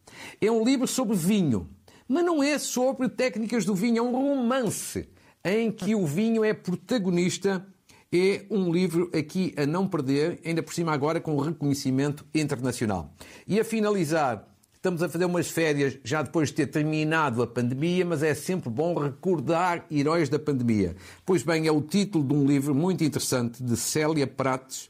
É 0.42 0.52
um 0.52 0.64
livro 0.64 0.88
sobre 0.88 1.16
vinho, 1.16 1.70
mas 2.08 2.26
não 2.26 2.42
é 2.42 2.58
sobre 2.58 3.10
técnicas 3.10 3.66
do 3.66 3.76
vinho, 3.76 4.00
é 4.00 4.02
um 4.02 4.12
romance 4.12 5.08
em 5.44 5.72
que 5.72 5.94
o 5.94 6.06
vinho 6.06 6.44
é 6.44 6.54
protagonista. 6.54 7.66
É 8.12 8.46
um 8.50 8.72
livro 8.72 9.12
aqui 9.14 9.54
a 9.58 9.66
não 9.66 9.86
perder, 9.86 10.40
ainda 10.46 10.64
por 10.64 10.74
cima 10.74 10.94
agora 10.94 11.20
com 11.20 11.38
reconhecimento 11.38 12.26
internacional. 12.34 13.14
E 13.46 13.60
a 13.60 13.66
finalizar, 13.66 14.48
Estamos 14.88 15.04
a 15.04 15.10
fazer 15.10 15.26
umas 15.26 15.50
férias 15.50 16.00
já 16.02 16.22
depois 16.22 16.48
de 16.48 16.56
ter 16.56 16.68
terminado 16.68 17.44
a 17.44 17.48
pandemia, 17.48 18.06
mas 18.06 18.24
é 18.24 18.34
sempre 18.34 18.70
bom 18.70 18.94
recordar 18.98 19.86
heróis 19.92 20.30
da 20.30 20.40
pandemia. 20.40 20.96
Pois 21.26 21.44
bem, 21.44 21.68
é 21.68 21.72
o 21.74 21.82
título 21.82 22.24
de 22.24 22.34
um 22.34 22.46
livro 22.46 22.74
muito 22.74 23.04
interessante 23.04 23.62
de 23.62 23.76
Célia 23.76 24.26
Prates, 24.26 24.90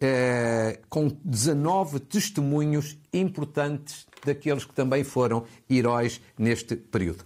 eh, 0.00 0.80
com 0.88 1.14
19 1.22 2.00
testemunhos 2.00 2.98
importantes 3.12 4.06
daqueles 4.24 4.64
que 4.64 4.72
também 4.72 5.04
foram 5.04 5.44
heróis 5.68 6.18
neste 6.38 6.74
período. 6.74 7.22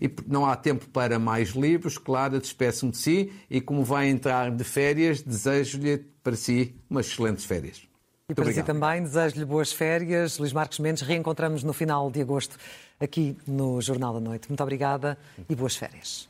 E 0.00 0.10
não 0.26 0.46
há 0.46 0.56
tempo 0.56 0.88
para 0.88 1.18
mais 1.18 1.50
livros, 1.50 1.98
Clara, 1.98 2.40
despeço-me 2.40 2.92
de 2.92 2.96
si 2.96 3.32
e 3.50 3.60
como 3.60 3.84
vai 3.84 4.08
entrar 4.08 4.50
de 4.50 4.64
férias, 4.64 5.20
desejo-lhe 5.20 5.98
para 6.22 6.36
si 6.36 6.74
umas 6.88 7.06
excelentes 7.06 7.44
férias. 7.44 7.89
E 8.30 8.34
para 8.34 8.52
si 8.52 8.62
também, 8.62 9.02
desejo-lhe 9.02 9.44
boas 9.44 9.72
férias. 9.72 10.38
Luís 10.38 10.52
Marcos 10.52 10.78
Mendes, 10.78 11.02
reencontramos 11.02 11.64
no 11.64 11.72
final 11.72 12.10
de 12.10 12.20
agosto 12.20 12.56
aqui 13.00 13.36
no 13.46 13.80
Jornal 13.80 14.14
da 14.14 14.20
Noite. 14.20 14.48
Muito 14.48 14.62
obrigada 14.62 15.18
e 15.48 15.54
boas 15.54 15.74
férias. 15.74 16.28